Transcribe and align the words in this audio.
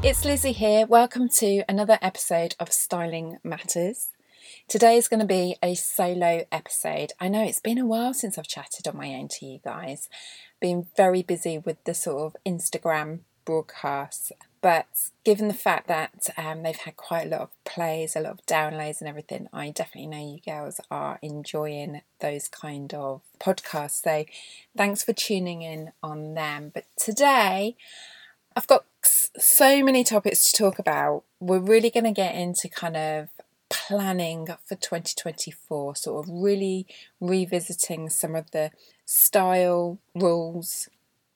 It's 0.00 0.24
Lizzi 0.24 0.54
here. 0.54 0.86
Welcome 0.86 1.28
to 1.30 1.64
another 1.68 1.98
episode 2.00 2.54
of 2.60 2.72
Styling 2.72 3.38
Matters. 3.42 4.10
Today 4.68 4.96
is 4.96 5.08
going 5.08 5.18
to 5.18 5.26
be 5.26 5.56
a 5.60 5.74
solo 5.74 6.44
episode. 6.52 7.12
I 7.18 7.26
know 7.26 7.42
it's 7.42 7.58
been 7.58 7.78
a 7.78 7.86
while 7.86 8.14
since 8.14 8.38
I've 8.38 8.46
chatted 8.46 8.86
on 8.86 8.96
my 8.96 9.08
own 9.08 9.26
to 9.26 9.46
you 9.46 9.58
guys. 9.58 10.08
Been 10.60 10.86
very 10.96 11.24
busy 11.24 11.58
with 11.58 11.82
the 11.82 11.94
sort 11.94 12.22
of 12.22 12.36
Instagram 12.46 13.20
broadcasts, 13.44 14.30
but 14.60 14.86
given 15.24 15.48
the 15.48 15.54
fact 15.54 15.88
that 15.88 16.28
um, 16.36 16.62
they've 16.62 16.76
had 16.76 16.96
quite 16.96 17.26
a 17.26 17.30
lot 17.30 17.40
of 17.40 17.64
plays, 17.64 18.14
a 18.14 18.20
lot 18.20 18.34
of 18.34 18.46
downloads, 18.46 19.00
and 19.00 19.08
everything, 19.08 19.48
I 19.52 19.70
definitely 19.70 20.10
know 20.10 20.32
you 20.32 20.40
girls 20.40 20.80
are 20.92 21.18
enjoying 21.22 22.02
those 22.20 22.46
kind 22.46 22.94
of 22.94 23.22
podcasts. 23.40 24.04
So 24.04 24.26
thanks 24.76 25.02
for 25.02 25.12
tuning 25.12 25.62
in 25.62 25.90
on 26.04 26.34
them. 26.34 26.70
But 26.72 26.84
today, 26.96 27.76
I've 28.58 28.66
got 28.66 28.86
so 29.04 29.84
many 29.84 30.02
topics 30.02 30.50
to 30.50 30.58
talk 30.58 30.80
about. 30.80 31.22
We're 31.38 31.60
really 31.60 31.90
going 31.90 32.02
to 32.02 32.10
get 32.10 32.34
into 32.34 32.68
kind 32.68 32.96
of 32.96 33.28
planning 33.70 34.48
for 34.66 34.74
2024, 34.74 35.94
sort 35.94 36.26
of 36.26 36.34
really 36.34 36.84
revisiting 37.20 38.10
some 38.10 38.34
of 38.34 38.50
the 38.50 38.72
style 39.04 40.00
rules. 40.12 40.88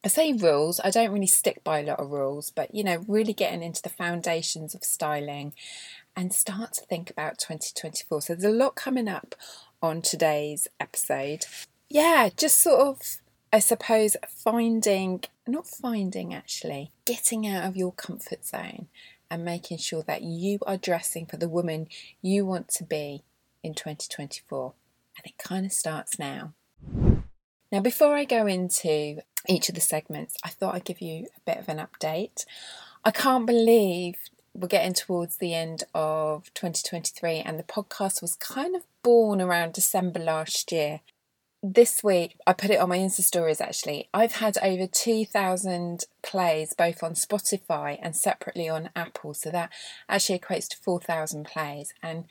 I 0.03 0.09
say 0.09 0.33
rules, 0.33 0.81
I 0.83 0.91
don't 0.91 1.13
really 1.13 1.29
stick 1.29 1.63
by 1.63 1.79
a 1.79 1.87
lot 1.87 2.01
of 2.01 2.11
rules, 2.11 2.51
but 2.51 2.75
you 2.75 2.83
know, 2.83 3.05
really 3.07 3.35
getting 3.35 3.63
into 3.63 3.83
the 3.83 3.89
foundations 3.89 4.75
of 4.75 4.83
styling 4.83 5.53
and 6.17 6.35
start 6.35 6.73
to 6.73 6.87
think 6.87 7.09
about 7.09 7.39
2024. 7.39 8.23
So 8.23 8.35
there's 8.35 8.53
a 8.53 8.57
lot 8.57 8.75
coming 8.75 9.07
up 9.07 9.37
on 9.81 10.03
today's 10.03 10.67
episode. 10.81 11.45
Yeah, 11.89 12.31
just 12.37 12.59
sort 12.59 12.81
of 12.81 13.22
I 13.55 13.59
suppose 13.59 14.17
finding, 14.27 15.25
not 15.47 15.67
finding 15.67 16.33
actually, 16.33 16.91
getting 17.05 17.47
out 17.47 17.65
of 17.65 17.77
your 17.77 17.93
comfort 17.93 18.47
zone 18.47 18.89
and 19.31 19.45
making 19.45 19.77
sure 19.77 20.03
that 20.05 20.23
you 20.23 20.59
are 20.67 20.79
dressing 20.79 21.27
for 21.27 21.37
the 21.37 21.51
woman 21.51 21.89
you 22.23 22.47
want 22.47 22.69
to 22.69 22.85
be 22.85 23.25
in 23.63 23.75
2024. 23.75 24.73
And 25.19 25.27
it 25.27 25.37
kind 25.37 25.67
of 25.67 25.73
starts 25.73 26.19
now. 26.19 26.55
Now, 27.71 27.81
before 27.81 28.15
I 28.15 28.25
go 28.25 28.47
into 28.47 29.21
each 29.47 29.69
of 29.69 29.75
the 29.75 29.83
segments, 29.83 30.35
I 30.43 30.49
thought 30.49 30.75
I'd 30.75 30.87
give 30.87 31.03
you 31.03 31.27
a 31.37 31.41
bit 31.45 31.59
of 31.59 31.69
an 31.69 31.79
update. 31.79 32.47
I 33.05 33.11
can't 33.11 33.47
believe 33.47 34.17
we're 34.55 34.69
getting 34.69 34.95
towards 34.95 35.37
the 35.37 35.53
end 35.53 35.85
of 35.95 36.53
2023, 36.55 37.41
and 37.41 37.59
the 37.59 37.63
podcast 37.63 38.23
was 38.23 38.35
kind 38.37 38.75
of 38.75 38.83
born 39.03 39.43
around 39.43 39.75
December 39.75 40.21
last 40.21 40.73
year 40.73 41.01
this 41.63 42.03
week 42.03 42.37
I 42.47 42.53
put 42.53 42.71
it 42.71 42.81
on 42.81 42.89
my 42.89 42.99
Insta 42.99 43.23
stories 43.23 43.61
actually. 43.61 44.09
I've 44.13 44.35
had 44.35 44.59
over 44.63 44.87
2,000 44.87 46.05
plays 46.23 46.75
both 46.75 47.03
on 47.03 47.15
Spotify 47.15 47.99
and 48.03 48.17
separately 48.17 48.69
on 48.69 48.91
Apple. 48.97 49.35
So 49.35 49.51
that 49.51 49.71
actually 50.09 50.41
equates 50.41 50.69
to 50.69 50.77
4,000 50.79 51.45
plays. 51.45 51.95
And, 52.03 52.25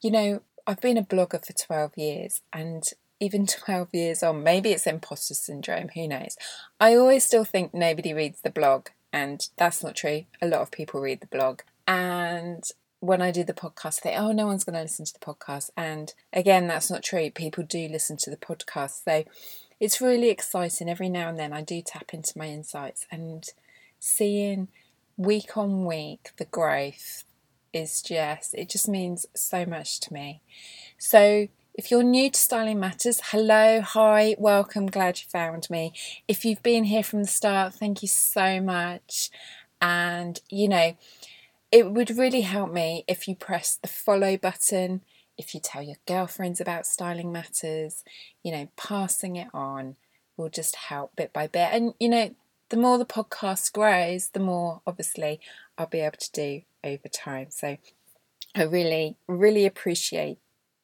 you 0.00 0.10
know, 0.10 0.42
I've 0.66 0.80
been 0.80 0.96
a 0.96 1.02
blogger 1.02 1.44
for 1.44 1.52
12 1.52 1.96
years 1.96 2.40
and 2.52 2.84
even 3.20 3.46
12 3.64 3.88
years 3.92 4.22
on, 4.22 4.44
maybe 4.44 4.70
it's 4.70 4.86
imposter 4.86 5.34
syndrome, 5.34 5.88
who 5.94 6.06
knows. 6.06 6.36
I 6.78 6.94
always 6.94 7.24
still 7.24 7.44
think 7.44 7.74
nobody 7.74 8.12
reads 8.14 8.40
the 8.42 8.50
blog, 8.50 8.88
and 9.12 9.40
that's 9.56 9.82
not 9.82 9.96
true. 9.96 10.26
A 10.40 10.46
lot 10.46 10.60
of 10.60 10.70
people 10.70 11.00
read 11.00 11.20
the 11.20 11.26
blog. 11.26 11.62
And 11.86 12.62
when 13.00 13.22
I 13.22 13.30
do 13.30 13.44
the 13.44 13.54
podcast, 13.54 14.00
think, 14.00 14.18
oh, 14.18 14.32
no 14.32 14.46
one's 14.46 14.64
going 14.64 14.74
to 14.74 14.82
listen 14.82 15.04
to 15.04 15.12
the 15.12 15.24
podcast. 15.24 15.70
And 15.76 16.12
again, 16.32 16.66
that's 16.66 16.90
not 16.90 17.02
true. 17.02 17.30
People 17.30 17.64
do 17.64 17.88
listen 17.88 18.16
to 18.18 18.30
the 18.30 18.36
podcast. 18.36 19.04
So 19.04 19.24
it's 19.78 20.00
really 20.00 20.30
exciting. 20.30 20.88
Every 20.88 21.08
now 21.08 21.28
and 21.28 21.38
then 21.38 21.52
I 21.52 21.62
do 21.62 21.80
tap 21.80 22.12
into 22.12 22.36
my 22.36 22.46
insights 22.46 23.06
and 23.10 23.44
seeing 24.00 24.68
week 25.16 25.56
on 25.56 25.84
week 25.84 26.30
the 26.38 26.44
growth 26.44 27.24
is 27.72 28.02
just, 28.02 28.54
it 28.54 28.68
just 28.68 28.88
means 28.88 29.26
so 29.34 29.64
much 29.64 30.00
to 30.00 30.12
me. 30.12 30.40
So 30.96 31.48
if 31.74 31.92
you're 31.92 32.02
new 32.02 32.30
to 32.30 32.38
Styling 32.38 32.80
Matters, 32.80 33.20
hello, 33.26 33.80
hi, 33.80 34.34
welcome, 34.38 34.86
glad 34.86 35.20
you 35.20 35.26
found 35.28 35.68
me. 35.70 35.92
If 36.26 36.44
you've 36.44 36.62
been 36.62 36.84
here 36.84 37.04
from 37.04 37.22
the 37.22 37.28
start, 37.28 37.74
thank 37.74 38.02
you 38.02 38.08
so 38.08 38.60
much. 38.60 39.30
And, 39.80 40.40
you 40.50 40.68
know, 40.68 40.96
it 41.70 41.90
would 41.90 42.16
really 42.16 42.42
help 42.42 42.72
me 42.72 43.04
if 43.06 43.28
you 43.28 43.34
press 43.34 43.78
the 43.80 43.88
follow 43.88 44.36
button, 44.36 45.02
if 45.36 45.54
you 45.54 45.60
tell 45.60 45.82
your 45.82 45.96
girlfriends 46.06 46.60
about 46.60 46.86
styling 46.86 47.30
matters, 47.30 48.02
you 48.42 48.52
know, 48.52 48.68
passing 48.76 49.36
it 49.36 49.48
on 49.52 49.96
will 50.36 50.48
just 50.48 50.76
help 50.76 51.14
bit 51.16 51.32
by 51.32 51.46
bit. 51.46 51.70
And, 51.72 51.94
you 52.00 52.08
know, 52.08 52.34
the 52.70 52.76
more 52.76 52.98
the 52.98 53.04
podcast 53.04 53.72
grows, 53.72 54.28
the 54.30 54.40
more 54.40 54.82
obviously 54.86 55.40
I'll 55.76 55.86
be 55.86 56.00
able 56.00 56.18
to 56.18 56.32
do 56.32 56.62
over 56.84 57.08
time. 57.08 57.48
So 57.50 57.76
I 58.54 58.62
really, 58.62 59.16
really 59.26 59.66
appreciate 59.66 60.38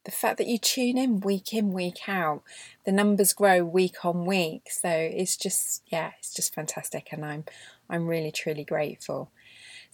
the 0.05 0.11
fact 0.11 0.37
that 0.39 0.47
you 0.47 0.59
tune 0.59 0.99
in 0.99 1.21
week 1.21 1.55
in, 1.55 1.73
week 1.73 2.09
out. 2.09 2.43
The 2.85 2.93
numbers 2.93 3.33
grow 3.33 3.65
week 3.65 4.05
on 4.05 4.27
week. 4.27 4.69
So 4.71 4.89
it's 4.91 5.37
just, 5.37 5.83
yeah, 5.87 6.13
it's 6.19 6.35
just 6.35 6.55
fantastic. 6.55 7.09
And 7.11 7.25
I'm, 7.25 7.45
I'm 7.89 8.07
really, 8.07 8.31
truly 8.31 8.65
grateful. 8.65 9.31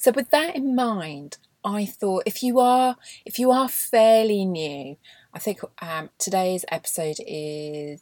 So 0.00 0.12
with 0.12 0.30
that 0.30 0.56
in 0.56 0.74
mind, 0.74 1.36
I 1.62 1.84
thought 1.84 2.22
if 2.24 2.42
you 2.42 2.58
are 2.58 2.96
if 3.26 3.38
you 3.38 3.50
are 3.50 3.68
fairly 3.68 4.46
new, 4.46 4.96
I 5.34 5.38
think 5.38 5.60
um, 5.82 6.08
today's 6.18 6.64
episode 6.68 7.16
is 7.26 8.00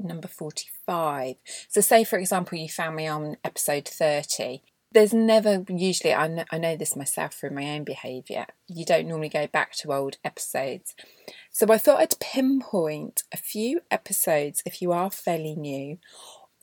number 0.00 0.28
45. 0.28 1.36
So 1.68 1.82
say 1.82 2.04
for 2.04 2.18
example 2.18 2.56
you 2.56 2.70
found 2.70 2.96
me 2.96 3.06
on 3.06 3.36
episode 3.44 3.86
30. 3.86 4.62
There's 4.92 5.12
never 5.12 5.62
usually 5.68 6.14
I 6.14 6.26
know, 6.26 6.44
I 6.50 6.56
know 6.56 6.74
this 6.74 6.96
myself 6.96 7.34
through 7.34 7.50
my 7.50 7.68
own 7.68 7.84
behaviour. 7.84 8.46
You 8.66 8.86
don't 8.86 9.06
normally 9.06 9.28
go 9.28 9.46
back 9.46 9.72
to 9.72 9.92
old 9.92 10.16
episodes. 10.24 10.94
So 11.50 11.66
I 11.68 11.76
thought 11.76 12.00
I'd 12.00 12.18
pinpoint 12.18 13.24
a 13.30 13.36
few 13.36 13.82
episodes 13.90 14.62
if 14.64 14.80
you 14.80 14.90
are 14.92 15.10
fairly 15.10 15.54
new 15.54 15.98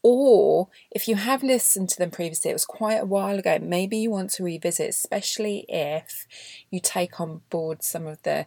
or 0.04 0.68
if 0.92 1.08
you 1.08 1.16
have 1.16 1.42
listened 1.44 1.88
to 1.90 1.98
them 1.98 2.12
previously, 2.12 2.52
it 2.52 2.56
was 2.56 2.66
quite 2.66 3.02
a 3.02 3.06
while 3.06 3.40
ago, 3.40 3.58
maybe 3.62 3.98
you 3.98 4.12
want 4.12 4.32
to 4.32 4.44
revisit, 4.44 4.90
especially 4.90 5.66
if 5.70 6.28
you 6.70 6.82
take 6.82 7.22
on 7.22 7.42
board 7.50 7.82
some 7.82 8.06
of 8.06 8.22
the 8.24 8.46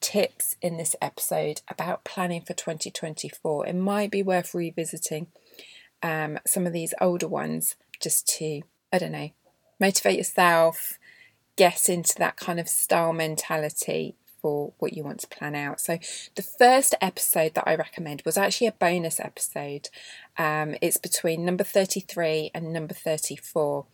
tips 0.00 0.56
in 0.62 0.76
this 0.76 0.94
episode 1.02 1.60
about 1.68 2.04
planning 2.04 2.40
for 2.40 2.54
2024. 2.54 3.66
It 3.66 3.74
might 3.74 4.12
be 4.12 4.22
worth 4.22 4.54
revisiting 4.54 5.26
um, 6.04 6.38
some 6.46 6.66
of 6.68 6.72
these 6.72 6.94
older 7.00 7.28
ones 7.28 7.74
just 8.00 8.28
to, 8.38 8.62
I 8.92 8.98
don't 8.98 9.12
know, 9.12 9.30
motivate 9.80 10.18
yourself, 10.18 11.00
get 11.56 11.88
into 11.88 12.14
that 12.18 12.36
kind 12.36 12.60
of 12.60 12.68
style 12.68 13.12
mentality 13.12 14.14
for 14.42 14.72
what 14.78 14.92
you 14.92 15.04
want 15.04 15.20
to 15.20 15.28
plan 15.28 15.54
out. 15.54 15.80
So, 15.80 15.98
the 16.34 16.42
first 16.42 16.94
episode 17.00 17.54
that 17.54 17.66
I 17.66 17.76
recommend 17.76 18.22
was 18.26 18.36
actually 18.36 18.66
a 18.66 18.72
bonus 18.72 19.20
episode. 19.20 19.88
Um, 20.36 20.74
it's 20.82 20.98
between 20.98 21.44
number 21.44 21.64
33 21.64 22.50
and 22.54 22.72
number 22.72 22.94
34. 22.94 23.86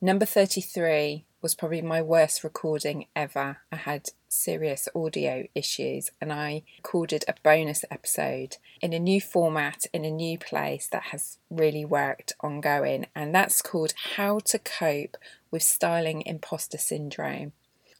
Number 0.00 0.26
33 0.26 1.24
was 1.40 1.54
probably 1.54 1.82
my 1.82 2.02
worst 2.02 2.42
recording 2.42 3.06
ever. 3.14 3.58
I 3.70 3.76
had 3.76 4.08
serious 4.28 4.88
audio 4.94 5.44
issues 5.54 6.10
and 6.20 6.32
I 6.32 6.62
recorded 6.78 7.24
a 7.28 7.34
bonus 7.42 7.84
episode 7.90 8.56
in 8.80 8.92
a 8.92 8.98
new 8.98 9.20
format 9.20 9.84
in 9.92 10.04
a 10.04 10.10
new 10.10 10.38
place 10.38 10.88
that 10.88 11.04
has 11.04 11.38
really 11.50 11.84
worked 11.84 12.32
ongoing, 12.40 13.06
and 13.14 13.34
that's 13.34 13.62
called 13.62 13.94
How 14.16 14.40
to 14.46 14.58
Cope 14.58 15.16
with 15.50 15.62
Styling 15.62 16.22
Imposter 16.22 16.78
Syndrome. 16.78 17.52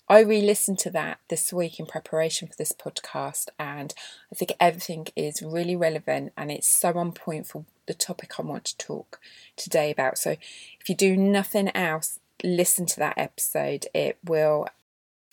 I 0.09 0.21
re 0.21 0.43
listened 0.43 0.79
to 0.81 0.91
that 0.91 1.19
this 1.29 1.53
week 1.53 1.81
in 1.81 1.87
preparation 1.87 2.49
for 2.49 2.55
this 2.57 2.73
podcast, 2.73 3.49
and 3.59 3.95
I 4.31 4.35
think 4.35 4.53
everything 4.61 5.07
is 5.17 5.43
really 5.43 5.77
relevant 5.77 6.33
and 6.37 6.51
it's 6.51 6.69
so 6.69 6.93
on 6.93 7.13
point 7.13 7.47
for 7.47 7.65
the 7.87 7.95
topic 7.95 8.39
I 8.39 8.43
want 8.43 8.65
to 8.67 8.77
talk 8.77 9.19
today 9.57 9.91
about. 9.91 10.19
So, 10.19 10.33
if 10.81 10.89
you 10.89 10.95
do 10.95 11.17
nothing 11.17 11.75
else, 11.75 12.21
listen 12.43 12.85
to 12.87 12.99
that 12.99 13.17
episode. 13.17 13.87
It 13.95 14.19
will 14.25 14.69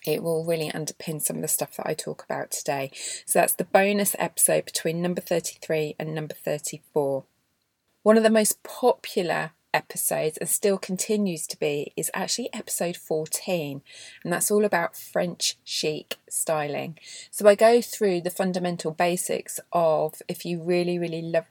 it 0.06 0.22
will 0.22 0.44
really 0.44 0.70
underpin 0.70 1.20
some 1.20 1.36
of 1.36 1.42
the 1.42 1.48
stuff 1.48 1.76
that 1.76 1.86
I 1.86 1.94
talk 1.94 2.24
about 2.24 2.50
today. 2.50 2.90
So 3.24 3.38
that's 3.38 3.54
the 3.54 3.64
bonus 3.64 4.16
episode 4.18 4.64
between 4.64 5.00
number 5.00 5.20
33 5.20 5.94
and 5.98 6.14
number 6.14 6.34
34. 6.34 7.24
One 8.02 8.16
of 8.16 8.24
the 8.24 8.30
most 8.30 8.62
popular 8.64 9.52
episodes 9.74 10.36
and 10.38 10.48
still 10.48 10.78
continues 10.78 11.46
to 11.46 11.58
be 11.58 11.92
is 11.96 12.10
actually 12.14 12.52
episode 12.52 12.96
14 12.96 13.82
and 14.22 14.32
that's 14.32 14.50
all 14.50 14.64
about 14.64 14.96
French 14.96 15.56
chic 15.64 16.16
styling. 16.28 16.98
So 17.30 17.48
I 17.48 17.54
go 17.54 17.80
through 17.80 18.20
the 18.22 18.30
fundamental 18.30 18.90
basics 18.90 19.60
of 19.72 20.22
if 20.28 20.44
you 20.44 20.62
really 20.62 20.98
really 20.98 21.22
love 21.22 21.46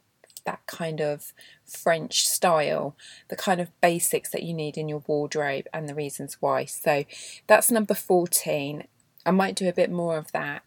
that 0.46 0.66
kind 0.66 1.02
of 1.02 1.34
French 1.66 2.28
style, 2.28 2.96
the 3.30 3.36
kind 3.36 3.62
of 3.62 3.80
basics 3.80 4.32
that 4.32 4.44
you 4.44 4.54
need 4.54 4.78
in 4.78 4.90
your 4.90 5.04
wardrobe 5.08 5.68
and 5.74 5.88
the 5.88 5.96
reasons 5.96 6.38
why. 6.40 6.66
So 6.66 7.06
that's 7.48 7.72
number 7.72 7.94
14. 7.94 8.88
I 9.26 9.32
might 9.32 9.56
do 9.56 9.70
a 9.70 9.74
bit 9.74 9.92
more 9.92 10.18
of 10.18 10.32
that 10.32 10.64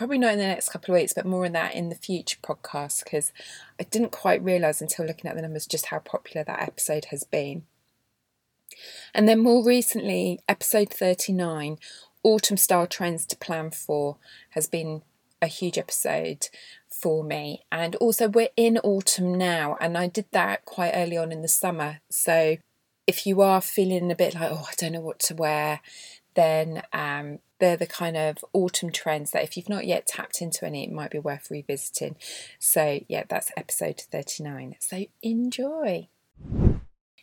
probably 0.00 0.16
not 0.16 0.32
in 0.32 0.38
the 0.38 0.46
next 0.46 0.70
couple 0.70 0.94
of 0.94 0.98
weeks, 0.98 1.12
but 1.12 1.26
more 1.26 1.44
on 1.44 1.52
that 1.52 1.74
in 1.74 1.90
the 1.90 1.94
future 1.94 2.38
podcast 2.42 3.04
because 3.04 3.34
I 3.78 3.82
didn't 3.82 4.12
quite 4.12 4.42
realise 4.42 4.80
until 4.80 5.04
looking 5.04 5.28
at 5.28 5.36
the 5.36 5.42
numbers 5.42 5.66
just 5.66 5.86
how 5.86 5.98
popular 5.98 6.42
that 6.42 6.62
episode 6.62 7.04
has 7.10 7.22
been. 7.22 7.64
And 9.12 9.28
then 9.28 9.40
more 9.40 9.62
recently, 9.62 10.40
episode 10.48 10.88
39, 10.88 11.76
Autumn 12.22 12.56
Style 12.56 12.86
Trends 12.86 13.26
to 13.26 13.36
Plan 13.36 13.70
For, 13.70 14.16
has 14.52 14.66
been 14.66 15.02
a 15.42 15.48
huge 15.48 15.76
episode 15.76 16.48
for 16.88 17.22
me. 17.22 17.64
And 17.70 17.94
also, 17.96 18.26
we're 18.26 18.48
in 18.56 18.78
autumn 18.78 19.36
now, 19.36 19.76
and 19.82 19.98
I 19.98 20.06
did 20.06 20.28
that 20.32 20.64
quite 20.64 20.92
early 20.94 21.18
on 21.18 21.30
in 21.30 21.42
the 21.42 21.46
summer. 21.46 22.00
So, 22.08 22.56
if 23.06 23.26
you 23.26 23.42
are 23.42 23.60
feeling 23.60 24.10
a 24.10 24.16
bit 24.16 24.34
like, 24.34 24.50
oh, 24.50 24.66
I 24.66 24.72
don't 24.78 24.92
know 24.92 25.00
what 25.02 25.18
to 25.18 25.34
wear, 25.34 25.82
then 26.32 26.84
um, 26.94 27.40
they're 27.60 27.76
the 27.76 27.86
kind 27.86 28.16
of 28.16 28.38
autumn 28.52 28.90
trends 28.90 29.30
that 29.30 29.44
if 29.44 29.56
you've 29.56 29.68
not 29.68 29.86
yet 29.86 30.06
tapped 30.06 30.42
into 30.42 30.66
any, 30.66 30.84
it 30.84 30.92
might 30.92 31.10
be 31.10 31.18
worth 31.18 31.50
revisiting. 31.50 32.16
So, 32.58 33.00
yeah, 33.08 33.24
that's 33.28 33.52
episode 33.56 34.00
39. 34.10 34.76
So, 34.80 35.04
enjoy. 35.22 36.08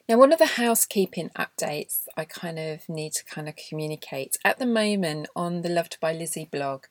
Now, 0.09 0.17
one 0.17 0.31
of 0.31 0.39
the 0.39 0.45
housekeeping 0.45 1.31
updates 1.37 2.03
I 2.15 2.23
kind 2.23 2.57
of 2.57 2.87
need 2.87 3.11
to 3.13 3.25
kind 3.25 3.49
of 3.49 3.55
communicate 3.57 4.37
at 4.45 4.57
the 4.57 4.65
moment 4.65 5.27
on 5.35 5.63
the 5.63 5.69
Loved 5.69 5.97
by 5.99 6.15
Lizzi 6.15 6.49
blog, 6.49 6.85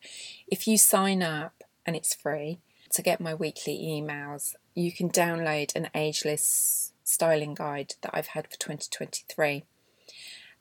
if 0.48 0.68
you 0.68 0.76
sign 0.76 1.22
up 1.22 1.64
and 1.86 1.96
it's 1.96 2.14
free 2.14 2.58
to 2.90 3.02
get 3.02 3.20
my 3.20 3.34
weekly 3.34 3.78
emails, 3.78 4.54
you 4.74 4.92
can 4.92 5.08
download 5.08 5.74
an 5.74 5.88
ageless 5.94 6.92
styling 7.04 7.54
guide 7.54 7.94
that 8.02 8.10
I've 8.12 8.28
had 8.28 8.48
for 8.48 8.58
2023. 8.58 9.64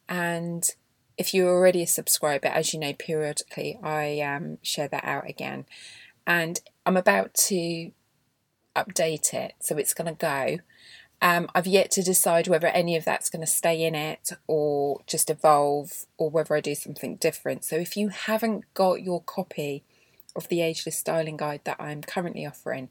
And 0.08 0.70
if 1.18 1.34
you're 1.34 1.50
already 1.50 1.84
a 1.84 1.88
subscriber, 1.88 2.48
as 2.48 2.74
you 2.74 2.80
know, 2.80 2.94
periodically 2.94 3.80
I 3.82 4.20
um, 4.22 4.58
share 4.62 4.88
that 4.88 5.04
out 5.04 5.30
again. 5.30 5.66
And 6.28 6.60
I'm 6.86 6.98
about 6.98 7.34
to 7.36 7.92
update 8.76 9.34
it, 9.34 9.54
so 9.60 9.78
it's 9.78 9.94
going 9.94 10.14
to 10.14 10.20
go. 10.20 10.60
Um, 11.22 11.50
I've 11.56 11.68
yet 11.68 11.92
to 11.92 12.04
decide 12.04 12.48
whether 12.48 12.68
any 12.68 12.96
of 12.96 13.06
that's 13.06 13.30
going 13.30 13.42
to 13.42 13.52
stay 13.52 13.84
in 13.84 13.96
it 13.96 14.32
or 14.48 15.02
just 15.08 15.30
evolve 15.30 16.06
or 16.18 16.30
whether 16.30 16.56
I 16.56 16.62
do 16.62 16.76
something 16.76 17.16
different. 17.16 17.64
So 17.64 17.78
if 17.78 17.96
you 17.96 18.10
haven't 18.10 18.66
got 18.74 19.02
your 19.02 19.22
copy 19.22 19.84
of 20.36 20.50
the 20.50 20.62
Ageless 20.62 20.98
Styling 20.98 21.38
Guide 21.38 21.62
that 21.64 21.80
I'm 21.80 22.02
currently 22.02 22.46
offering, 22.46 22.90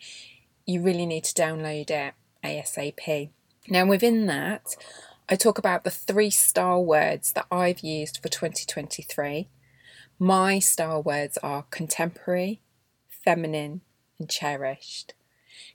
you 0.66 0.80
really 0.80 1.06
need 1.06 1.24
to 1.24 1.34
download 1.34 1.90
it 1.90 2.14
ASAP. 2.42 3.28
Now, 3.68 3.86
within 3.86 4.26
that, 4.26 4.74
I 5.26 5.36
talk 5.36 5.56
about 5.56 5.84
the 5.84 5.90
three 5.90 6.28
style 6.28 6.84
words 6.84 7.32
that 7.32 7.46
I've 7.50 7.80
used 7.80 8.18
for 8.18 8.28
2023. 8.28 9.48
My 10.18 10.58
style 10.58 11.02
words 11.02 11.38
are 11.38 11.64
contemporary, 11.70 12.60
feminine, 13.08 13.80
and 14.18 14.28
cherished. 14.28 15.14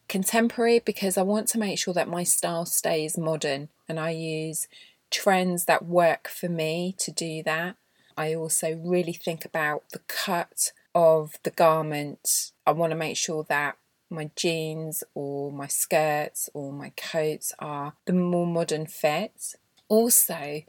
Contemporary 0.08 0.78
because 0.78 1.18
I 1.18 1.24
want 1.24 1.48
to 1.50 1.58
make 1.58 1.80
sure 1.80 1.96
that 1.96 2.08
my 2.08 2.24
style 2.24 2.68
stays 2.68 3.18
modern 3.18 3.70
and 3.88 4.00
I 4.00 4.12
use 4.12 4.68
trends 5.10 5.66
that 5.66 5.84
work 5.84 6.28
for 6.28 6.48
me 6.48 6.94
to 7.00 7.12
do 7.12 7.42
that. 7.42 7.76
I 8.16 8.36
also 8.36 8.76
really 8.76 9.14
think 9.14 9.46
about 9.46 9.84
the 9.94 10.02
cut 10.08 10.74
of 10.94 11.40
the 11.42 11.52
garment. 11.52 12.52
I 12.68 12.72
want 12.72 12.92
to 12.92 12.98
make 12.98 13.18
sure 13.18 13.46
that 13.50 13.78
my 14.10 14.30
jeans 14.36 15.04
or 15.14 15.52
my 15.52 15.68
skirts 15.68 16.50
or 16.54 16.72
my 16.72 16.92
coats 16.96 17.54
are 17.60 17.94
the 18.06 18.14
more 18.14 18.48
modern 18.48 18.86
fits. 18.86 19.56
Also, 19.88 20.64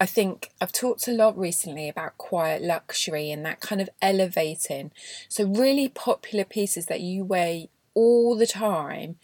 I 0.00 0.06
think 0.06 0.50
I've 0.60 0.72
talked 0.72 1.06
a 1.08 1.12
lot 1.12 1.38
recently 1.38 1.88
about 1.88 2.16
quiet 2.16 2.62
luxury 2.62 3.30
and 3.30 3.44
that 3.44 3.60
kind 3.60 3.80
of 3.80 3.90
elevating. 4.00 4.92
So, 5.28 5.44
really 5.44 5.88
popular 5.88 6.44
pieces 6.44 6.86
that 6.86 7.00
you 7.00 7.24
wear 7.24 7.64
all 7.94 8.36
the 8.36 8.46
time, 8.46 9.16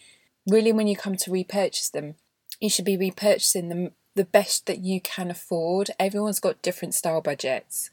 really, 0.46 0.72
when 0.72 0.86
you 0.86 0.96
come 0.96 1.16
to 1.16 1.30
repurchase 1.30 1.88
them, 1.88 2.16
you 2.60 2.68
should 2.68 2.84
be 2.84 2.98
repurchasing 2.98 3.68
them 3.68 3.92
the 4.14 4.24
best 4.24 4.66
that 4.66 4.80
you 4.80 5.00
can 5.00 5.30
afford. 5.30 5.90
Everyone's 5.98 6.40
got 6.40 6.62
different 6.62 6.94
style 6.94 7.20
budgets. 7.20 7.90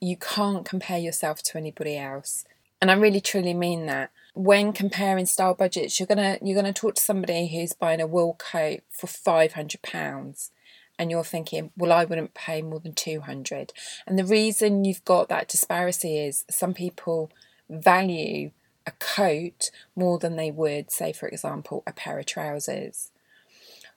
You 0.00 0.16
can't 0.16 0.64
compare 0.64 0.98
yourself 0.98 1.42
to 1.44 1.58
anybody 1.58 1.96
else. 1.98 2.44
And 2.80 2.90
I 2.90 2.94
really 2.94 3.20
truly 3.20 3.54
mean 3.54 3.86
that 3.86 4.10
when 4.36 4.74
comparing 4.74 5.24
style 5.24 5.54
budgets, 5.54 5.98
you're 5.98 6.06
gonna 6.06 6.38
you're 6.42 6.54
gonna 6.54 6.72
talk 6.72 6.94
to 6.96 7.02
somebody 7.02 7.48
who's 7.48 7.72
buying 7.72 8.02
a 8.02 8.06
wool 8.06 8.36
coat 8.38 8.80
for 8.90 9.06
five 9.06 9.54
hundred 9.54 9.80
pounds, 9.80 10.50
and 10.98 11.10
you're 11.10 11.24
thinking, 11.24 11.70
well, 11.74 11.90
I 11.90 12.04
wouldn't 12.04 12.34
pay 12.34 12.60
more 12.60 12.78
than 12.78 12.92
two 12.92 13.20
hundred. 13.20 13.72
And 14.06 14.18
the 14.18 14.24
reason 14.24 14.84
you've 14.84 15.04
got 15.06 15.30
that 15.30 15.48
disparity 15.48 16.18
is 16.18 16.44
some 16.50 16.74
people 16.74 17.32
value 17.70 18.50
a 18.86 18.92
coat 18.98 19.70
more 19.96 20.18
than 20.18 20.36
they 20.36 20.50
would, 20.50 20.90
say, 20.90 21.14
for 21.14 21.28
example, 21.28 21.82
a 21.86 21.92
pair 21.92 22.18
of 22.18 22.26
trousers. 22.26 23.10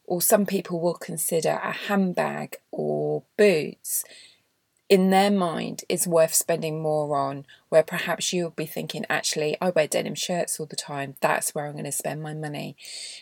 Or 0.06 0.21
some 0.21 0.45
people 0.45 0.80
will 0.80 0.95
consider 0.95 1.59
a 1.62 1.71
handbag 1.71 2.56
or 2.71 3.24
boots 3.38 4.06
in 4.89 5.12
their 5.12 5.30
mind 5.30 5.83
is 5.88 6.07
worth 6.07 6.33
spending 6.33 6.81
more 6.81 7.15
on, 7.15 7.45
where 7.69 7.83
perhaps 7.83 8.33
you'll 8.33 8.50
be 8.50 8.65
thinking, 8.65 9.06
actually, 9.07 9.56
I 9.62 9.69
wear 9.69 9.88
denim 9.88 10.15
shirts 10.15 10.59
all 10.59 10.65
the 10.65 10.75
time, 10.75 11.15
that's 11.21 11.53
where 11.53 11.68
I'm 11.68 11.74
going 11.74 11.86
to 11.86 11.91
spend 11.91 12.24
my 12.24 12.33
money. 12.33 12.75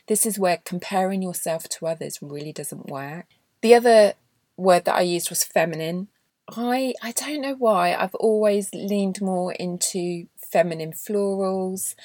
This 0.08 0.26
is 0.26 0.40
where 0.40 0.60
comparing 0.64 1.22
yourself 1.22 1.68
to 1.70 1.88
others 1.88 2.20
really 2.22 2.54
doesn't 2.54 2.88
work. 2.88 3.26
The 3.62 3.76
other 3.76 4.14
word 4.56 4.86
that 4.86 4.96
I 4.96 5.02
used 5.02 5.30
was 5.30 5.44
feminine. 5.44 6.08
I 6.50 6.94
I 7.04 7.12
don't 7.12 7.42
know 7.42 7.56
why 7.56 7.94
I've 7.94 8.16
always 8.16 8.74
leaned 8.74 9.22
more 9.22 9.52
into 9.52 10.28
feminine 10.38 10.94
florals. 10.94 11.96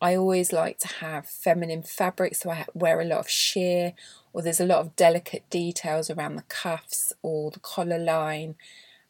I 0.00 0.16
always 0.16 0.52
like 0.52 0.78
to 0.80 0.88
have 0.88 1.28
feminine 1.28 1.84
fabrics, 1.84 2.40
so 2.40 2.50
I 2.50 2.66
wear 2.74 3.00
a 3.00 3.04
lot 3.04 3.20
of 3.20 3.30
sheer, 3.30 3.92
or 4.32 4.42
there's 4.42 4.60
a 4.60 4.66
lot 4.66 4.80
of 4.80 4.96
delicate 4.96 5.48
details 5.48 6.10
around 6.10 6.34
the 6.34 6.42
cuffs 6.42 7.12
or 7.22 7.52
the 7.52 7.60
collar 7.60 7.98
line. 7.98 8.56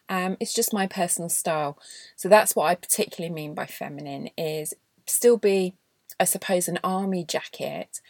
Um, 0.09 0.37
it's 0.41 0.55
just 0.55 0.73
my 0.73 0.87
personal 0.87 1.29
style. 1.29 1.79
So 2.17 2.29
that's 2.29 2.55
what 2.55 2.67
I 2.67 2.75
particularly 2.75 3.35
mean 3.35 3.55
by 3.55 3.67
feminine 3.67 4.31
is 4.37 4.75
still 5.07 5.37
be, 5.37 5.75
I 6.21 6.25
suppose, 6.25 6.69
an 6.69 6.79
army 6.85 7.25
jacket, 7.25 8.01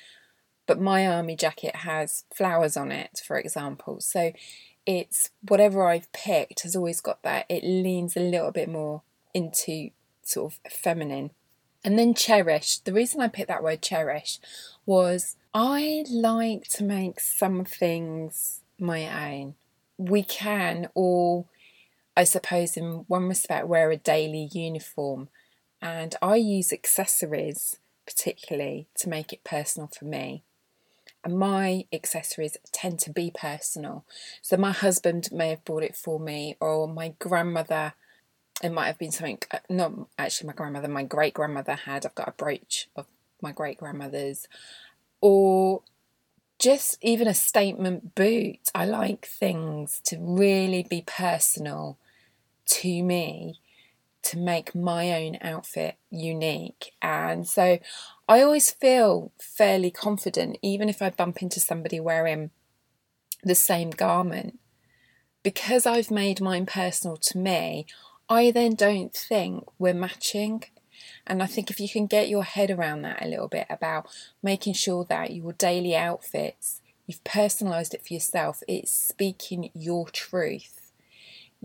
but 0.66 0.80
my 0.80 1.06
army 1.06 1.36
jacket 1.36 1.76
has 1.76 2.24
flowers 2.34 2.76
on 2.76 2.90
it, 2.90 3.22
for 3.24 3.38
example. 3.38 4.00
So 4.00 4.32
it's 4.86 5.30
whatever 5.46 5.86
I've 5.86 6.10
picked 6.12 6.62
has 6.62 6.76
always 6.76 7.00
got 7.00 7.22
that. 7.22 7.46
It 7.48 7.64
leans 7.64 8.16
a 8.16 8.20
little 8.20 8.52
bit 8.52 8.68
more 8.68 9.02
into 9.32 9.90
sort 10.22 10.52
of 10.52 10.72
feminine. 10.72 11.30
And 11.84 11.98
then 11.98 12.14
cherish. 12.14 12.78
The 12.78 12.94
reason 12.94 13.20
I 13.20 13.28
picked 13.28 13.48
that 13.48 13.62
word 13.62 13.82
cherish 13.82 14.38
was 14.86 15.36
I 15.52 16.04
like 16.10 16.66
to 16.68 16.84
make 16.84 17.20
some 17.20 17.64
things 17.64 18.60
my 18.78 19.32
own. 19.32 19.54
We 19.98 20.22
can 20.22 20.88
all 20.94 21.46
I 22.16 22.24
suppose, 22.24 22.76
in 22.76 23.04
one 23.08 23.28
respect, 23.28 23.66
wear 23.66 23.90
a 23.90 23.96
daily 23.96 24.48
uniform. 24.52 25.28
And 25.82 26.14
I 26.22 26.36
use 26.36 26.72
accessories 26.72 27.76
particularly 28.06 28.86
to 28.98 29.08
make 29.08 29.32
it 29.32 29.44
personal 29.44 29.88
for 29.88 30.04
me. 30.04 30.44
And 31.24 31.38
my 31.38 31.86
accessories 31.92 32.56
tend 32.70 32.98
to 33.00 33.10
be 33.10 33.32
personal. 33.34 34.04
So 34.42 34.56
my 34.56 34.72
husband 34.72 35.30
may 35.32 35.48
have 35.50 35.64
bought 35.64 35.82
it 35.82 35.96
for 35.96 36.20
me, 36.20 36.56
or 36.60 36.86
my 36.86 37.14
grandmother. 37.18 37.94
It 38.62 38.70
might 38.70 38.86
have 38.86 38.98
been 38.98 39.10
something, 39.10 39.38
uh, 39.50 39.58
not 39.68 39.92
actually 40.18 40.48
my 40.48 40.52
grandmother, 40.52 40.88
my 40.88 41.02
great 41.02 41.34
grandmother 41.34 41.74
had. 41.74 42.04
I've 42.04 42.14
got 42.14 42.28
a 42.28 42.32
brooch 42.32 42.88
of 42.94 43.06
my 43.40 43.52
great 43.52 43.78
grandmother's. 43.78 44.48
Or 45.20 45.82
just 46.58 46.98
even 47.02 47.26
a 47.26 47.34
statement 47.34 48.14
boot. 48.14 48.70
I 48.74 48.84
like 48.84 49.26
things 49.26 50.00
to 50.04 50.18
really 50.20 50.86
be 50.88 51.02
personal 51.06 51.98
to 52.66 53.02
me 53.02 53.60
to 54.24 54.38
make 54.38 54.74
my 54.74 55.12
own 55.12 55.36
outfit 55.42 55.96
unique. 56.10 56.92
And 57.02 57.46
so 57.46 57.78
I 58.28 58.42
always 58.42 58.70
feel 58.70 59.32
fairly 59.38 59.90
confident, 59.90 60.56
even 60.62 60.88
if 60.88 61.02
I 61.02 61.10
bump 61.10 61.42
into 61.42 61.60
somebody 61.60 62.00
wearing 62.00 62.50
the 63.42 63.54
same 63.54 63.90
garment. 63.90 64.58
Because 65.42 65.84
I've 65.84 66.10
made 66.10 66.40
mine 66.40 66.64
personal 66.64 67.18
to 67.18 67.38
me, 67.38 67.86
I 68.28 68.50
then 68.50 68.74
don't 68.74 69.14
think 69.14 69.64
we're 69.78 69.92
matching. 69.92 70.64
And 71.26 71.42
I 71.42 71.46
think 71.46 71.70
if 71.70 71.78
you 71.78 71.88
can 71.88 72.06
get 72.06 72.30
your 72.30 72.44
head 72.44 72.70
around 72.70 73.02
that 73.02 73.22
a 73.22 73.28
little 73.28 73.48
bit 73.48 73.66
about 73.68 74.08
making 74.42 74.72
sure 74.72 75.04
that 75.04 75.34
your 75.34 75.52
daily 75.52 75.94
outfits, 75.94 76.80
you've 77.06 77.24
personalised 77.24 77.92
it 77.92 78.06
for 78.06 78.14
yourself, 78.14 78.62
it's 78.66 78.90
speaking 78.90 79.70
your 79.74 80.08
truth 80.08 80.83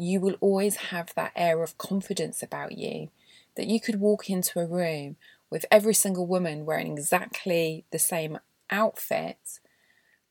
you 0.02 0.20
will 0.20 0.36
always 0.40 0.76
have 0.78 1.14
that 1.16 1.32
air 1.36 1.62
of 1.64 1.78
confidence 1.78 2.42
about 2.42 2.78
you 2.78 3.10
that 3.56 3.68
you 3.68 3.80
could 3.80 4.00
walk 4.00 4.30
into 4.30 4.60
a 4.60 4.66
room 4.66 5.18
with 5.50 5.66
every 5.72 5.94
single 5.94 6.28
woman 6.28 6.66
wearing 6.66 6.94
exactly 6.94 7.86
the 7.92 8.00
same 8.00 8.40
outfit, 8.70 9.60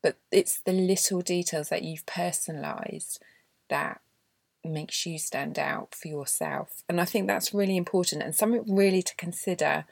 but 0.02 0.16
it's 0.30 0.60
the 0.60 0.72
little 0.72 1.20
details 1.20 1.68
that 1.68 1.82
you've 1.82 2.06
personalized 2.06 3.20
that 3.68 4.00
makes 4.64 5.06
you 5.06 5.18
stand 5.18 5.58
out 5.58 5.94
for 5.94 6.08
yourself. 6.08 6.82
And 6.88 7.00
I 7.00 7.04
think 7.04 7.26
that's 7.26 7.54
really 7.54 7.76
important 7.76 8.22
and 8.22 8.34
something 8.34 8.64
really 8.74 9.02
to 9.02 9.14
consider 9.16 9.84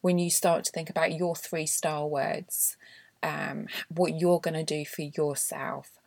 when 0.00 0.18
you 0.18 0.30
start 0.30 0.64
to 0.64 0.72
think 0.72 0.88
about 0.88 1.14
your 1.14 1.36
three 1.36 1.66
style 1.66 2.08
words, 2.08 2.76
um, 3.22 3.66
what 3.88 4.18
you're 4.18 4.40
going 4.40 4.54
to 4.54 4.64
do 4.64 4.84
for 4.84 5.02
yourself. 5.02 5.99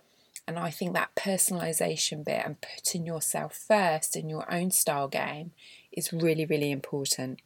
And 0.48 0.60
I 0.60 0.72
think 0.72 0.94
that 0.94 1.16
personalization 1.16 2.26
bit 2.26 2.46
and 2.46 2.58
putting 2.62 3.06
yourself 3.06 3.56
first 3.56 4.16
in 4.16 4.30
your 4.30 4.52
own 4.54 4.72
style 4.72 5.08
game 5.08 5.52
is 5.92 6.12
really, 6.12 6.46
really 6.46 6.72
important. 6.72 7.40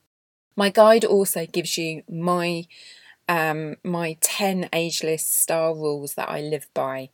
My 0.56 0.70
guide 0.70 1.06
also 1.06 1.46
gives 1.46 1.78
you 1.78 2.04
my 2.10 2.66
um, 3.30 3.76
my 3.84 4.18
10 4.22 4.70
ageless 4.74 5.26
style 5.26 5.76
rules 5.76 6.14
that 6.16 6.30
I 6.30 6.42
live 6.42 6.68
by. 6.74 7.10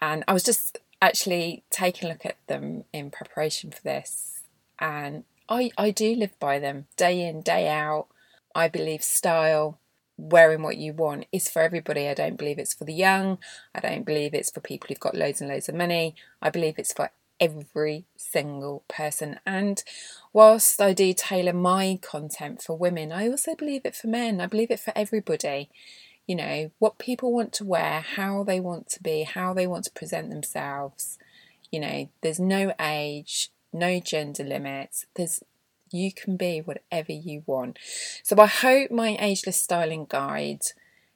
And 0.00 0.24
I 0.26 0.32
was 0.32 0.42
just 0.42 0.78
actually 1.00 1.62
taking 1.70 2.08
a 2.08 2.12
look 2.12 2.26
at 2.26 2.36
them 2.48 2.84
in 2.92 3.10
preparation 3.10 3.70
for 3.70 3.82
this. 3.82 4.42
And 4.78 5.24
I, 5.48 5.70
I 5.78 5.90
do 5.90 6.14
live 6.14 6.38
by 6.38 6.58
them 6.58 6.86
day 6.96 7.26
in, 7.26 7.42
day 7.42 7.68
out. 7.68 8.08
I 8.54 8.68
believe 8.68 9.02
style, 9.02 9.78
wearing 10.22 10.62
what 10.62 10.76
you 10.76 10.92
want, 10.92 11.26
is 11.32 11.48
for 11.48 11.62
everybody. 11.62 12.08
I 12.08 12.14
don't 12.14 12.38
believe 12.38 12.58
it's 12.58 12.74
for 12.74 12.84
the 12.84 12.94
young. 12.94 13.38
I 13.74 13.80
don't 13.80 14.06
believe 14.06 14.34
it's 14.34 14.50
for 14.50 14.60
people 14.60 14.88
who've 14.88 15.00
got 15.00 15.16
loads 15.16 15.40
and 15.40 15.50
loads 15.50 15.68
of 15.68 15.74
money. 15.74 16.14
I 16.40 16.50
believe 16.50 16.74
it's 16.78 16.92
for 16.92 17.10
every 17.40 18.04
single 18.16 18.84
person. 18.88 19.40
And 19.44 19.82
whilst 20.32 20.80
I 20.80 20.92
do 20.92 21.12
tailor 21.12 21.52
my 21.52 21.98
content 22.00 22.62
for 22.62 22.78
women, 22.78 23.10
I 23.10 23.28
also 23.28 23.56
believe 23.56 23.82
it 23.84 23.96
for 23.96 24.06
men. 24.06 24.40
I 24.40 24.46
believe 24.46 24.70
it 24.70 24.80
for 24.80 24.92
everybody. 24.94 25.68
You 26.26 26.36
know, 26.36 26.70
what 26.78 26.98
people 26.98 27.32
want 27.32 27.52
to 27.54 27.64
wear, 27.64 28.00
how 28.00 28.44
they 28.44 28.60
want 28.60 28.88
to 28.90 29.02
be, 29.02 29.24
how 29.24 29.52
they 29.52 29.66
want 29.66 29.84
to 29.86 29.90
present 29.90 30.30
themselves. 30.30 31.18
You 31.72 31.80
know, 31.80 32.08
there's 32.20 32.38
no 32.38 32.72
age, 32.80 33.50
no 33.72 33.98
gender 33.98 34.44
limits. 34.44 35.06
There's 35.16 35.42
you 35.92 36.12
can 36.12 36.36
be 36.36 36.60
whatever 36.60 37.12
you 37.12 37.42
want. 37.46 37.78
So 38.22 38.40
I 38.40 38.46
hope 38.46 38.90
my 38.90 39.16
ageless 39.20 39.60
styling 39.60 40.06
guide, 40.08 40.62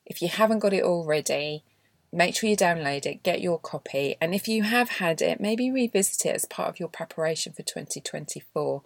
if 0.05 0.23
you 0.23 0.29
haven't 0.29 0.61
got 0.61 0.73
it 0.73 0.85
already, 0.85 1.65
make 2.13 2.37
sure 2.37 2.49
you 2.49 2.57
download 2.57 3.07
it, 3.07 3.23
get 3.23 3.41
your 3.41 3.59
copy, 3.59 4.17
and 4.21 4.35
if 4.35 4.49
you 4.49 4.63
have 4.63 4.89
had 4.89 5.21
it, 5.21 5.41
maybe 5.41 5.71
revisit 5.71 6.27
it 6.27 6.35
as 6.35 6.45
part 6.45 6.69
of 6.69 6.81
your 6.81 6.89
preparation 6.89 7.53
for 7.53 7.63
2024 7.63 8.83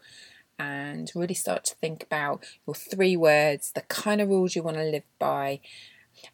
and 0.59 1.11
really 1.15 1.35
start 1.35 1.65
to 1.65 1.75
think 1.77 2.03
about 2.03 2.45
your 2.67 2.75
three 2.75 3.17
words, 3.17 3.73
the 3.73 3.81
kind 3.83 4.21
of 4.21 4.29
rules 4.29 4.55
you 4.55 4.63
want 4.63 4.77
to 4.77 4.85
live 4.85 5.05
by. 5.19 5.61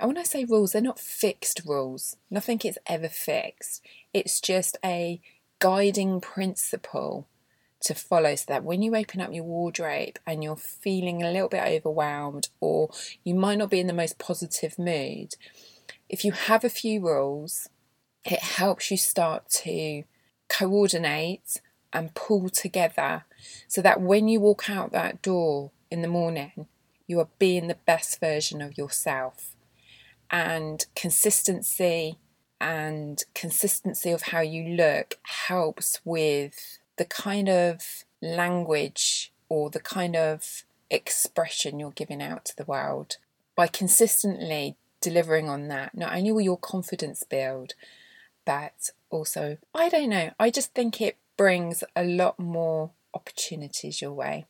And 0.01 0.09
when 0.09 0.19
I 0.19 0.25
say 0.25 0.45
rules, 0.45 0.73
they're 0.73 0.83
not 0.83 0.99
fixed 0.99 1.63
rules. 1.65 2.17
Nothing 2.31 2.61
is 2.65 2.79
ever 2.87 3.09
fixed. 3.09 3.83
It's 4.13 4.41
just 4.41 4.77
a 4.85 5.21
guiding 5.59 6.21
principle 6.21 7.29
to 7.83 7.95
follow 7.95 8.35
so 8.35 8.45
that 8.49 8.65
when 8.65 8.83
you 8.83 8.95
open 8.97 9.21
up 9.21 9.33
your 9.33 9.45
wardrobe 9.45 10.19
and 10.27 10.43
you're 10.43 10.57
feeling 10.57 11.23
a 11.23 11.31
little 11.31 11.49
bit 11.49 11.63
overwhelmed 11.63 12.49
or 12.61 12.91
you 13.25 13.35
might 13.35 13.59
not 13.59 13.71
be 13.71 13.81
in 13.81 13.87
the 13.87 13.93
most 13.93 14.19
positive 14.19 14.79
mood, 14.79 15.35
if 16.09 16.25
you 16.25 16.33
have 16.33 16.65
a 16.65 16.71
few 16.71 17.01
rules, 17.01 17.69
it 18.25 18.41
helps 18.41 18.91
you 18.91 18.97
start 18.97 19.49
to 19.49 20.05
coordinate 20.49 21.61
and 21.93 22.15
pull 22.15 22.49
together 22.49 23.25
so 23.69 23.81
that 23.81 24.01
when 24.01 24.29
you 24.29 24.41
walk 24.41 24.69
out 24.69 24.93
that 24.93 25.23
door 25.23 25.71
in 25.91 26.03
the 26.03 26.09
morning, 26.09 26.67
you 27.07 27.21
are 27.21 27.29
being 27.39 27.69
the 27.69 27.79
best 27.87 28.21
version 28.21 28.61
of 28.61 28.77
yourself. 28.77 29.55
And 30.31 30.85
consistency 30.97 32.19
and 32.61 33.23
consistency 33.35 34.11
of 34.11 34.23
how 34.23 34.41
you 34.41 34.77
look 34.77 35.19
helps 35.23 36.01
with 36.05 36.79
the 36.97 37.05
kind 37.05 37.49
of 37.49 38.05
language 38.23 39.33
or 39.49 39.71
the 39.71 39.81
kind 39.81 40.17
of 40.17 40.65
expression 40.91 41.79
you're 41.79 41.91
giving 41.91 42.23
out 42.23 42.45
to 42.47 42.57
the 42.57 42.65
world. 42.65 43.17
By 43.55 43.67
consistently 43.67 44.77
delivering 45.01 45.49
on 45.49 45.69
that, 45.69 45.97
not 45.97 46.15
only 46.15 46.33
will 46.33 46.41
your 46.41 46.59
confidence 46.59 47.23
build, 47.23 47.75
but 48.45 48.91
also, 49.11 49.59
I 49.75 49.89
don't 49.89 50.11
know, 50.11 50.31
I 50.39 50.51
just 50.51 50.75
think 50.75 51.01
it 51.01 51.17
brings 51.37 51.83
a 51.95 52.05
lot 52.05 52.39
more 52.39 52.91
opportunities 53.15 54.01
your 54.01 54.13
way. 54.13 54.47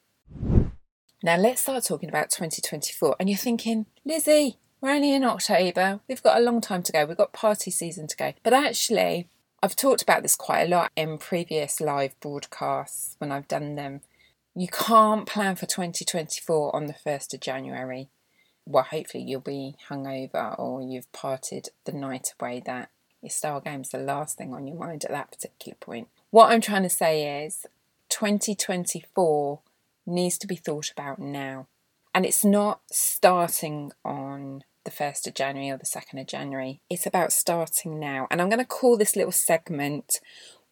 Now, 1.22 1.36
let's 1.36 1.62
start 1.62 1.84
talking 1.84 2.08
about 2.08 2.30
2024. 2.30 3.16
And 3.18 3.28
you're 3.28 3.38
thinking, 3.38 3.86
Lizzi, 4.06 4.56
we're 4.80 4.90
only 4.90 5.14
in 5.14 5.24
October. 5.24 6.00
We've 6.08 6.22
got 6.22 6.36
a 6.36 6.42
long 6.42 6.60
time 6.60 6.82
to 6.84 6.92
go. 6.92 7.06
We've 7.06 7.16
got 7.16 7.32
party 7.32 7.70
season 7.70 8.06
to 8.08 8.16
go. 8.16 8.34
But 8.42 8.52
actually, 8.52 9.28
I've 9.62 9.76
talked 9.76 10.02
about 10.02 10.22
this 10.22 10.36
quite 10.36 10.62
a 10.62 10.68
lot 10.68 10.92
in 10.96 11.18
previous 11.18 11.80
live 11.80 12.18
broadcasts 12.20 13.16
when 13.18 13.32
I've 13.32 13.48
done 13.48 13.74
them. 13.74 14.02
You 14.54 14.68
can't 14.68 15.26
plan 15.26 15.56
for 15.56 15.66
2024 15.66 16.74
on 16.74 16.86
the 16.86 16.94
1st 16.94 17.34
of 17.34 17.40
January. 17.40 18.08
Well, 18.66 18.84
hopefully, 18.84 19.24
you'll 19.24 19.40
be 19.40 19.76
hungover 19.88 20.58
or 20.58 20.82
you've 20.82 21.10
parted 21.12 21.68
the 21.84 21.92
night 21.92 22.34
away 22.38 22.62
that 22.66 22.90
your 23.22 23.30
style 23.30 23.60
game's 23.60 23.88
is 23.88 23.92
the 23.92 23.98
last 23.98 24.36
thing 24.36 24.52
on 24.52 24.66
your 24.66 24.76
mind 24.76 25.04
at 25.04 25.10
that 25.10 25.30
particular 25.30 25.76
point. 25.80 26.08
What 26.30 26.52
I'm 26.52 26.60
trying 26.60 26.82
to 26.82 26.90
say 26.90 27.44
is 27.44 27.66
2024 28.08 29.60
needs 30.06 30.38
to 30.38 30.46
be 30.46 30.56
thought 30.56 30.90
about 30.90 31.18
now. 31.18 31.66
And 32.14 32.24
it's 32.24 32.44
not 32.44 32.80
starting 32.90 33.92
on 34.04 34.64
the 34.86 34.90
1st 34.90 35.26
of 35.26 35.34
January 35.34 35.68
or 35.68 35.76
the 35.76 35.84
2nd 35.84 36.20
of 36.20 36.26
January. 36.26 36.80
It's 36.88 37.04
about 37.04 37.32
starting 37.32 38.00
now. 38.00 38.26
And 38.30 38.40
I'm 38.40 38.48
going 38.48 38.60
to 38.60 38.64
call 38.64 38.96
this 38.96 39.16
little 39.16 39.32
segment 39.32 40.20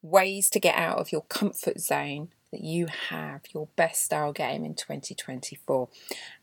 Ways 0.01 0.49
to 0.51 0.61
Get 0.61 0.77
Out 0.77 0.99
of 0.99 1.13
Your 1.13 1.23
Comfort 1.23 1.81
Zone 1.81 2.29
that 2.53 2.63
you 2.63 2.87
have 3.11 3.43
your 3.53 3.69
best 3.75 4.05
style 4.05 4.33
game 4.33 4.65
in 4.65 4.75
2024. 4.75 5.89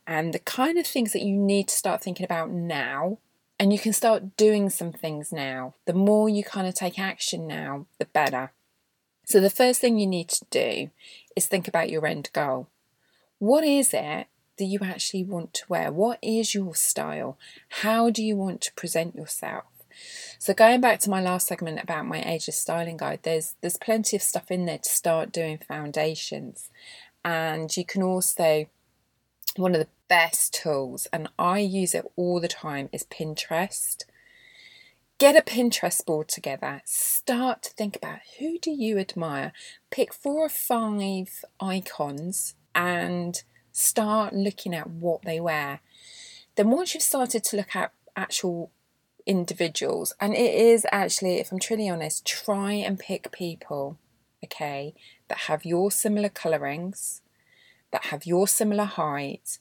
And 0.06 0.34
the 0.34 0.40
kind 0.40 0.78
of 0.78 0.86
things 0.86 1.14
that 1.14 1.24
you 1.24 1.38
need 1.38 1.70
to 1.70 1.76
start 1.76 2.04
thinking 2.04 2.26
about 2.26 2.52
now. 2.52 3.18
And 3.58 3.72
you 3.72 3.80
can 3.80 3.94
start 3.94 4.36
doing 4.38 4.70
some 4.70 4.92
things 4.92 5.32
now. 5.32 5.76
The 5.86 5.94
more 5.94 6.28
you 6.28 6.44
kind 6.44 6.68
of 6.68 6.74
take 6.74 7.00
action 7.00 7.48
now, 7.48 7.86
the 8.00 8.06
better. 8.06 8.52
So, 9.24 9.40
the 9.40 9.52
first 9.52 9.80
thing 9.80 10.00
you 10.00 10.08
need 10.08 10.30
to 10.30 10.46
do 10.50 10.90
is 11.36 11.46
think 11.46 11.68
about 11.68 11.92
your 11.92 12.08
end 12.08 12.32
goal. 12.34 12.68
What 13.38 13.64
is 13.64 13.94
it 13.94 14.26
do 14.62 14.68
you 14.68 14.78
actually 14.84 15.24
want 15.24 15.56
to 15.56 15.64
wear? 15.70 15.92
What 15.92 16.20
is 16.22 16.54
your 16.54 16.76
style? 16.76 17.36
How 17.82 18.12
do 18.12 18.24
you 18.24 18.36
want 18.36 18.62
to 18.62 18.74
present 18.74 19.16
yourself? 19.16 19.64
So 20.38 20.54
going 20.54 20.82
back 20.82 21.00
to 21.00 21.10
my 21.10 21.20
last 21.20 21.48
segment 21.48 21.82
about 21.82 22.06
my 22.06 22.22
ageless 22.22 22.58
styling 22.58 22.98
guide, 22.98 23.22
there's 23.24 23.56
there's 23.62 23.78
plenty 23.78 24.16
of 24.16 24.22
stuff 24.22 24.52
in 24.52 24.66
there 24.66 24.78
to 24.78 24.88
start 24.88 25.32
doing 25.32 25.58
foundations. 25.58 26.70
And 27.26 27.76
you 27.76 27.84
can 27.84 28.04
also 28.04 28.68
one 29.56 29.74
of 29.74 29.82
the 29.82 29.88
best 30.08 30.54
tools, 30.54 31.08
and 31.12 31.28
I 31.40 31.58
use 31.58 31.96
it 31.96 32.06
all 32.16 32.40
the 32.40 32.48
time, 32.48 32.88
is 32.92 33.04
Pinterest. 33.04 34.04
Get 35.18 35.36
a 35.36 35.42
Pinterest 35.42 36.06
board 36.06 36.28
together. 36.28 36.84
Start 36.86 37.64
to 37.64 37.72
think 37.72 37.96
about 37.96 38.20
who 38.38 38.60
do 38.60 38.70
you 38.70 39.00
admire. 39.00 39.54
Pick 39.90 40.14
four 40.14 40.46
or 40.46 40.50
five 40.50 41.44
icons 41.60 42.54
and 42.76 43.42
start 43.72 44.34
looking 44.34 44.74
at 44.74 44.90
what 44.90 45.24
they 45.24 45.40
wear. 45.40 45.80
Then, 46.56 46.70
once 46.70 46.94
you've 46.94 47.04
started 47.04 47.44
to 47.46 47.58
look 47.58 47.76
at 47.76 47.94
actual 48.16 48.72
individuals, 49.26 50.14
and 50.20 50.34
it 50.34 50.54
is 50.54 50.86
actually, 50.92 51.40
if 51.40 51.52
I'm 51.52 51.60
truly 51.60 51.90
honest, 51.90 52.26
try 52.26 52.74
and 52.74 53.00
pick 53.00 53.32
people, 53.32 53.98
okay, 54.44 54.94
that 55.28 55.40
have 55.40 55.66
your 55.66 55.92
similar 55.92 56.30
colorings, 56.30 57.22
that 57.92 58.06
have 58.06 58.26
your 58.26 58.48
similar 58.48 58.86
height, 58.86 59.60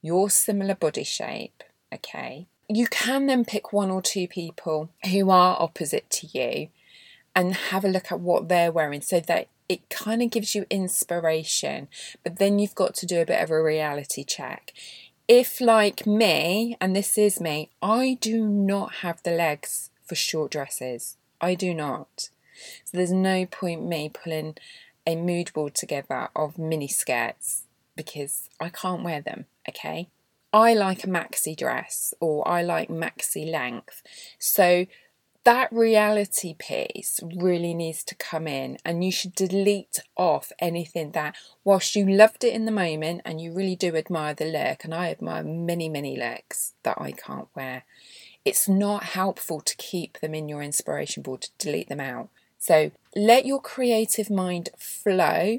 your 0.00 0.30
similar 0.30 0.74
body 0.74 1.04
shape, 1.04 1.62
okay. 1.92 2.46
You 2.68 2.86
can 2.86 3.26
then 3.26 3.44
pick 3.44 3.72
one 3.72 3.90
or 3.90 4.02
two 4.02 4.26
people 4.26 4.90
who 5.10 5.30
are 5.30 5.60
opposite 5.60 6.08
to 6.10 6.26
you 6.26 6.68
and 7.34 7.54
have 7.54 7.84
a 7.84 7.88
look 7.88 8.10
at 8.10 8.20
what 8.20 8.48
they're 8.48 8.72
wearing 8.72 9.00
so 9.00 9.20
that 9.20 9.48
it 9.72 9.88
kind 9.88 10.22
of 10.22 10.30
gives 10.30 10.54
you 10.54 10.66
inspiration, 10.68 11.88
but 12.22 12.36
then 12.36 12.58
you've 12.58 12.74
got 12.74 12.94
to 12.96 13.06
do 13.06 13.20
a 13.22 13.26
bit 13.26 13.42
of 13.42 13.50
a 13.50 13.62
reality 13.62 14.22
check. 14.22 14.72
If, 15.26 15.62
like 15.62 16.06
me, 16.06 16.76
and 16.78 16.94
this 16.94 17.16
is 17.16 17.40
me, 17.40 17.70
I 17.80 18.18
do 18.20 18.46
not 18.46 18.96
have 18.96 19.22
the 19.22 19.30
legs 19.30 19.90
for 20.04 20.14
short 20.14 20.50
dresses, 20.52 21.16
I 21.40 21.54
do 21.54 21.72
not. 21.72 22.28
So 22.84 22.98
there's 22.98 23.12
no 23.12 23.46
point 23.46 23.86
me 23.86 24.10
pulling 24.10 24.56
a 25.06 25.16
mood 25.16 25.52
board 25.54 25.74
together 25.74 26.28
of 26.36 26.58
mini 26.58 26.88
skirts 26.88 27.64
because 27.96 28.50
I 28.60 28.68
can't 28.68 29.02
wear 29.02 29.22
them, 29.22 29.46
okay? 29.66 30.08
I 30.52 30.74
like 30.74 31.02
a 31.02 31.06
maxi 31.06 31.56
dress 31.56 32.12
or 32.20 32.46
I 32.46 32.62
like 32.62 32.90
maxi 32.90 33.50
length. 33.50 34.02
So 34.38 34.84
that 35.44 35.72
reality 35.72 36.54
piece 36.56 37.20
really 37.36 37.74
needs 37.74 38.04
to 38.04 38.14
come 38.14 38.46
in 38.46 38.78
and 38.84 39.04
you 39.04 39.10
should 39.10 39.34
delete 39.34 40.00
off 40.16 40.52
anything 40.58 41.10
that 41.12 41.34
whilst 41.64 41.96
you 41.96 42.08
loved 42.08 42.44
it 42.44 42.54
in 42.54 42.64
the 42.64 42.70
moment 42.70 43.22
and 43.24 43.40
you 43.40 43.52
really 43.52 43.76
do 43.76 43.96
admire 43.96 44.34
the 44.34 44.44
look 44.44 44.84
and 44.84 44.94
I 44.94 45.10
admire 45.10 45.42
many 45.42 45.88
many 45.88 46.16
looks 46.16 46.74
that 46.84 47.00
I 47.00 47.12
can't 47.12 47.48
wear 47.56 47.84
it's 48.44 48.68
not 48.68 49.04
helpful 49.04 49.60
to 49.60 49.76
keep 49.76 50.18
them 50.20 50.34
in 50.34 50.48
your 50.48 50.62
inspiration 50.62 51.22
board 51.22 51.42
to 51.42 51.50
delete 51.58 51.88
them 51.88 52.00
out. 52.00 52.28
So 52.58 52.90
let 53.14 53.46
your 53.46 53.60
creative 53.60 54.30
mind 54.30 54.70
flow. 54.76 55.58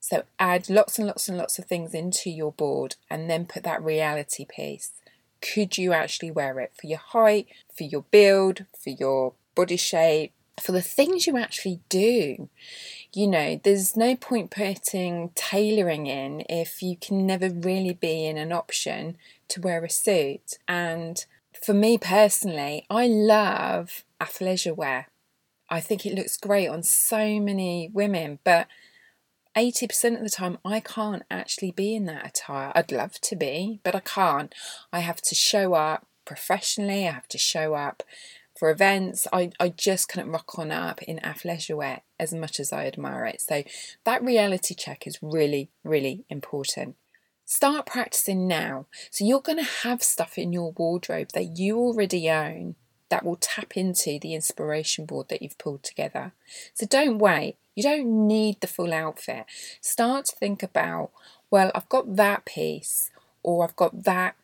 So 0.00 0.22
add 0.38 0.70
lots 0.70 0.98
and 0.98 1.08
lots 1.08 1.28
and 1.28 1.36
lots 1.36 1.58
of 1.58 1.66
things 1.66 1.92
into 1.92 2.30
your 2.30 2.52
board 2.52 2.96
and 3.10 3.28
then 3.28 3.44
put 3.44 3.64
that 3.64 3.82
reality 3.82 4.46
piece 4.48 4.92
could 5.52 5.78
you 5.78 5.92
actually 5.92 6.30
wear 6.30 6.58
it 6.60 6.72
for 6.78 6.86
your 6.86 6.98
height, 6.98 7.46
for 7.76 7.84
your 7.84 8.02
build, 8.10 8.66
for 8.78 8.90
your 8.90 9.34
body 9.54 9.76
shape, 9.76 10.32
for 10.60 10.72
the 10.72 10.82
things 10.82 11.26
you 11.26 11.36
actually 11.36 11.80
do. 11.88 12.48
You 13.12 13.26
know, 13.26 13.60
there's 13.62 13.96
no 13.96 14.16
point 14.16 14.50
putting 14.50 15.30
tailoring 15.34 16.06
in 16.06 16.44
if 16.48 16.82
you 16.82 16.96
can 16.96 17.26
never 17.26 17.50
really 17.50 17.94
be 17.94 18.26
in 18.26 18.38
an 18.38 18.52
option 18.52 19.16
to 19.48 19.60
wear 19.60 19.84
a 19.84 19.90
suit. 19.90 20.54
And 20.66 21.24
for 21.64 21.74
me 21.74 21.98
personally, 21.98 22.86
I 22.88 23.06
love 23.06 24.04
athleisure 24.20 24.76
wear. 24.76 25.08
I 25.68 25.80
think 25.80 26.06
it 26.06 26.14
looks 26.14 26.36
great 26.36 26.68
on 26.68 26.82
so 26.82 27.40
many 27.40 27.90
women, 27.92 28.38
but 28.44 28.68
80% 29.56 30.16
of 30.16 30.22
the 30.22 30.30
time 30.30 30.58
I 30.64 30.80
can't 30.80 31.22
actually 31.30 31.70
be 31.70 31.94
in 31.94 32.04
that 32.06 32.26
attire. 32.26 32.72
I'd 32.74 32.92
love 32.92 33.20
to 33.22 33.36
be, 33.36 33.80
but 33.82 33.94
I 33.94 34.00
can't. 34.00 34.54
I 34.92 35.00
have 35.00 35.22
to 35.22 35.34
show 35.34 35.74
up 35.74 36.06
professionally, 36.26 37.06
I 37.06 37.12
have 37.12 37.28
to 37.28 37.38
show 37.38 37.74
up 37.74 38.02
for 38.58 38.70
events. 38.70 39.26
I, 39.32 39.50
I 39.60 39.68
just 39.70 40.08
couldn't 40.08 40.30
rock 40.30 40.58
on 40.58 40.70
up 40.70 41.02
in 41.02 41.18
athleisure 41.18 41.76
wear 41.76 42.02
as 42.18 42.32
much 42.34 42.58
as 42.58 42.72
I 42.72 42.86
admire 42.86 43.24
it. 43.26 43.40
So 43.40 43.62
that 44.04 44.22
reality 44.22 44.74
check 44.74 45.06
is 45.06 45.18
really, 45.22 45.70
really 45.84 46.24
important. 46.28 46.96
Start 47.44 47.86
practicing 47.86 48.48
now. 48.48 48.86
So 49.10 49.24
you're 49.24 49.40
going 49.40 49.58
to 49.58 49.70
have 49.84 50.02
stuff 50.02 50.36
in 50.36 50.52
your 50.52 50.72
wardrobe 50.72 51.28
that 51.34 51.56
you 51.56 51.78
already 51.78 52.28
own 52.28 52.74
that 53.08 53.24
will 53.24 53.36
tap 53.36 53.76
into 53.76 54.18
the 54.20 54.34
inspiration 54.34 55.06
board 55.06 55.28
that 55.28 55.42
you've 55.42 55.58
pulled 55.58 55.82
together. 55.82 56.32
So 56.74 56.86
don't 56.86 57.18
wait. 57.18 57.56
You 57.74 57.82
don't 57.82 58.26
need 58.26 58.60
the 58.60 58.66
full 58.66 58.92
outfit. 58.92 59.46
Start 59.80 60.26
to 60.26 60.36
think 60.36 60.62
about, 60.62 61.10
well, 61.50 61.70
I've 61.74 61.88
got 61.88 62.16
that 62.16 62.44
piece 62.44 63.10
or 63.42 63.64
I've 63.64 63.76
got 63.76 64.04
that 64.04 64.36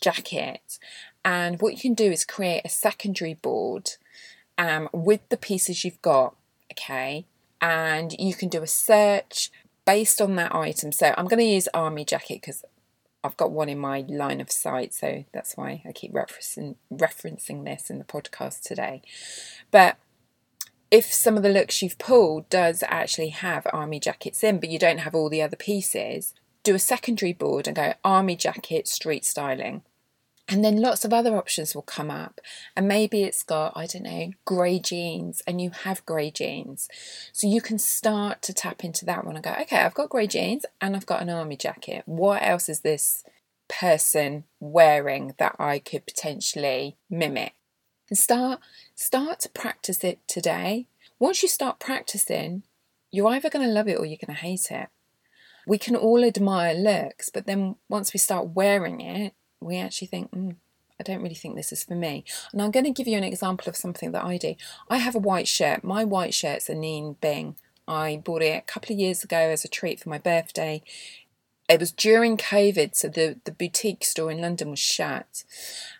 jacket. 0.00 0.78
And 1.24 1.60
what 1.60 1.74
you 1.74 1.80
can 1.80 1.94
do 1.94 2.10
is 2.10 2.24
create 2.24 2.62
a 2.64 2.70
secondary 2.70 3.34
board 3.34 3.90
um, 4.56 4.88
with 4.92 5.28
the 5.28 5.36
pieces 5.36 5.84
you've 5.84 6.02
got, 6.02 6.34
okay? 6.72 7.26
And 7.60 8.14
you 8.18 8.34
can 8.34 8.48
do 8.48 8.62
a 8.62 8.66
search 8.66 9.50
based 9.84 10.20
on 10.20 10.36
that 10.36 10.54
item. 10.54 10.92
So 10.92 11.14
I'm 11.16 11.26
going 11.26 11.40
to 11.40 11.44
use 11.44 11.68
army 11.74 12.04
jacket 12.04 12.40
because 12.40 12.64
I've 13.22 13.36
got 13.36 13.50
one 13.50 13.68
in 13.68 13.78
my 13.78 14.04
line 14.08 14.40
of 14.40 14.50
sight, 14.50 14.94
so 14.94 15.24
that's 15.32 15.56
why 15.56 15.82
I 15.86 15.92
keep 15.92 16.12
referencing 16.12 16.76
referencing 16.92 17.64
this 17.64 17.90
in 17.90 17.98
the 17.98 18.04
podcast 18.04 18.62
today. 18.62 19.02
But 19.70 19.96
if 20.90 21.12
some 21.12 21.36
of 21.36 21.42
the 21.42 21.50
looks 21.50 21.82
you've 21.82 21.98
pulled 21.98 22.48
does 22.48 22.82
actually 22.86 23.28
have 23.28 23.66
army 23.72 24.00
jackets 24.00 24.42
in, 24.42 24.58
but 24.58 24.70
you 24.70 24.78
don't 24.78 24.98
have 24.98 25.14
all 25.14 25.28
the 25.28 25.42
other 25.42 25.56
pieces, 25.56 26.34
do 26.62 26.74
a 26.74 26.80
secondary 26.80 27.32
board 27.32 27.66
and 27.66 27.76
go 27.76 27.94
army 28.04 28.36
jacket 28.36 28.88
street 28.88 29.24
styling. 29.24 29.82
And 30.50 30.64
then 30.64 30.80
lots 30.80 31.04
of 31.04 31.12
other 31.12 31.36
options 31.36 31.76
will 31.76 31.82
come 31.82 32.10
up. 32.10 32.40
And 32.76 32.88
maybe 32.88 33.22
it's 33.22 33.44
got, 33.44 33.72
I 33.76 33.86
don't 33.86 34.02
know, 34.02 34.32
grey 34.44 34.80
jeans, 34.80 35.42
and 35.46 35.60
you 35.60 35.70
have 35.70 36.04
grey 36.04 36.32
jeans. 36.32 36.88
So 37.32 37.46
you 37.46 37.60
can 37.60 37.78
start 37.78 38.42
to 38.42 38.52
tap 38.52 38.82
into 38.84 39.04
that 39.04 39.24
one 39.24 39.36
and 39.36 39.44
go, 39.44 39.54
okay, 39.62 39.78
I've 39.78 39.94
got 39.94 40.08
grey 40.08 40.26
jeans 40.26 40.66
and 40.80 40.96
I've 40.96 41.06
got 41.06 41.22
an 41.22 41.30
army 41.30 41.56
jacket. 41.56 42.02
What 42.04 42.42
else 42.42 42.68
is 42.68 42.80
this 42.80 43.22
person 43.68 44.42
wearing 44.58 45.34
that 45.38 45.54
I 45.60 45.78
could 45.78 46.04
potentially 46.04 46.96
mimic? 47.08 47.54
And 48.08 48.18
start 48.18 48.58
start 48.96 49.38
to 49.40 49.48
practice 49.50 50.02
it 50.02 50.18
today. 50.26 50.88
Once 51.20 51.44
you 51.44 51.48
start 51.48 51.78
practicing, 51.78 52.64
you're 53.12 53.28
either 53.28 53.50
going 53.50 53.64
to 53.64 53.72
love 53.72 53.86
it 53.86 53.98
or 53.98 54.04
you're 54.04 54.18
going 54.26 54.34
to 54.34 54.42
hate 54.42 54.72
it. 54.72 54.88
We 55.64 55.78
can 55.78 55.94
all 55.94 56.24
admire 56.24 56.74
looks, 56.74 57.28
but 57.28 57.46
then 57.46 57.76
once 57.88 58.12
we 58.12 58.18
start 58.18 58.48
wearing 58.48 59.00
it, 59.00 59.34
we 59.60 59.76
actually 59.76 60.08
think, 60.08 60.30
mm, 60.32 60.56
I 60.98 61.02
don't 61.02 61.22
really 61.22 61.34
think 61.34 61.56
this 61.56 61.72
is 61.72 61.84
for 61.84 61.94
me. 61.94 62.24
And 62.52 62.60
I'm 62.60 62.70
going 62.70 62.84
to 62.84 62.90
give 62.90 63.08
you 63.08 63.16
an 63.16 63.24
example 63.24 63.68
of 63.68 63.76
something 63.76 64.12
that 64.12 64.24
I 64.24 64.36
do. 64.36 64.54
I 64.88 64.98
have 64.98 65.14
a 65.14 65.20
white 65.20 65.48
shirt. 65.48 65.82
My 65.82 66.04
white 66.04 66.34
shirt's 66.34 66.68
Anine 66.68 67.18
Bing. 67.20 67.56
I 67.88 68.22
bought 68.24 68.42
it 68.42 68.56
a 68.56 68.72
couple 68.72 68.92
of 68.92 69.00
years 69.00 69.24
ago 69.24 69.38
as 69.38 69.64
a 69.64 69.68
treat 69.68 69.98
for 69.98 70.10
my 70.10 70.18
birthday. 70.18 70.82
It 71.68 71.80
was 71.80 71.92
during 71.92 72.36
COVID, 72.36 72.94
so 72.94 73.08
the, 73.08 73.38
the 73.44 73.52
boutique 73.52 74.04
store 74.04 74.30
in 74.30 74.40
London 74.40 74.70
was 74.70 74.78
shut. 74.78 75.44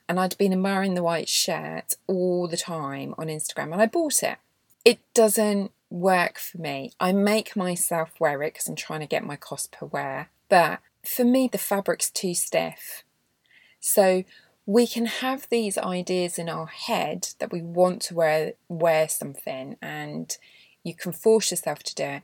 And 0.08 0.18
I'd 0.18 0.36
been 0.36 0.52
admiring 0.52 0.94
the 0.94 1.02
white 1.02 1.28
shirt 1.28 1.94
all 2.06 2.48
the 2.48 2.56
time 2.56 3.14
on 3.16 3.28
Instagram, 3.28 3.72
and 3.72 3.80
I 3.80 3.86
bought 3.86 4.22
it. 4.22 4.38
It 4.84 4.98
doesn't 5.14 5.70
work 5.88 6.38
for 6.38 6.58
me. 6.58 6.92
I 7.00 7.12
make 7.12 7.56
myself 7.56 8.10
wear 8.18 8.42
it 8.42 8.54
because 8.54 8.68
I'm 8.68 8.76
trying 8.76 9.00
to 9.00 9.06
get 9.06 9.24
my 9.24 9.36
cost 9.36 9.72
per 9.72 9.86
wear. 9.86 10.30
But 10.48 10.80
for 11.04 11.24
me, 11.24 11.48
the 11.50 11.58
fabric's 11.58 12.10
too 12.10 12.34
stiff. 12.34 13.04
So 13.80 14.24
we 14.66 14.86
can 14.86 15.06
have 15.06 15.48
these 15.48 15.76
ideas 15.78 16.38
in 16.38 16.48
our 16.48 16.66
head 16.66 17.28
that 17.38 17.52
we 17.52 17.62
want 17.62 18.02
to 18.02 18.14
wear 18.14 18.52
wear 18.68 19.08
something 19.08 19.76
and 19.82 20.36
you 20.84 20.94
can 20.94 21.12
force 21.12 21.50
yourself 21.50 21.82
to 21.82 21.94
do 21.94 22.04
it 22.04 22.22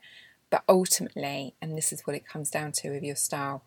but 0.49 0.63
ultimately 0.69 1.55
and 1.61 1.77
this 1.77 1.93
is 1.93 2.03
what 2.03 2.15
it 2.15 2.29
comes 2.29 2.51
down 2.51 2.71
to 2.71 2.91
with 2.91 3.03
your 3.03 3.17
style 3.17 3.65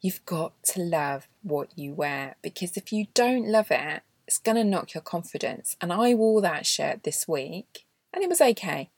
you've 0.00 0.24
got 0.24 0.54
to 0.62 0.80
love 0.80 1.28
what 1.42 1.68
you 1.76 1.92
wear 1.92 2.36
because 2.40 2.76
if 2.78 2.92
you 2.92 3.08
don't 3.14 3.46
love 3.46 3.70
it 3.70 4.02
it's 4.28 4.38
going 4.38 4.56
to 4.56 4.62
knock 4.62 4.92
your 4.92 5.00
confidence. 5.00 5.74
And 5.80 5.90
i 5.90 6.12
wore 6.12 6.42
that 6.42 6.66
shirt 6.66 7.02
this 7.02 7.26
week 7.26 7.86
and 8.12 8.22
it 8.22 8.28
was 8.28 8.42
okay. 8.42 8.90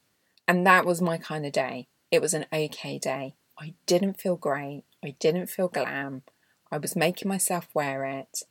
And 0.49 0.67
that 0.67 0.85
was 0.85 1.01
my 1.01 1.19
kind 1.19 1.47
of 1.47 1.53
day. 1.53 1.87
It 2.11 2.21
was 2.21 2.35
an 2.35 2.47
okay 2.53 2.99
day. 2.99 3.37
I 3.57 3.75
didn't 3.87 4.21
feel 4.21 4.35
great. 4.35 4.83
I 5.05 5.15
didn't 5.21 5.47
feel 5.47 5.69
glam 5.69 6.23
I 6.71 6.79
was 6.79 6.97
making 6.97 7.29
myself 7.29 7.69
wear 7.75 8.05
it, 8.05 8.43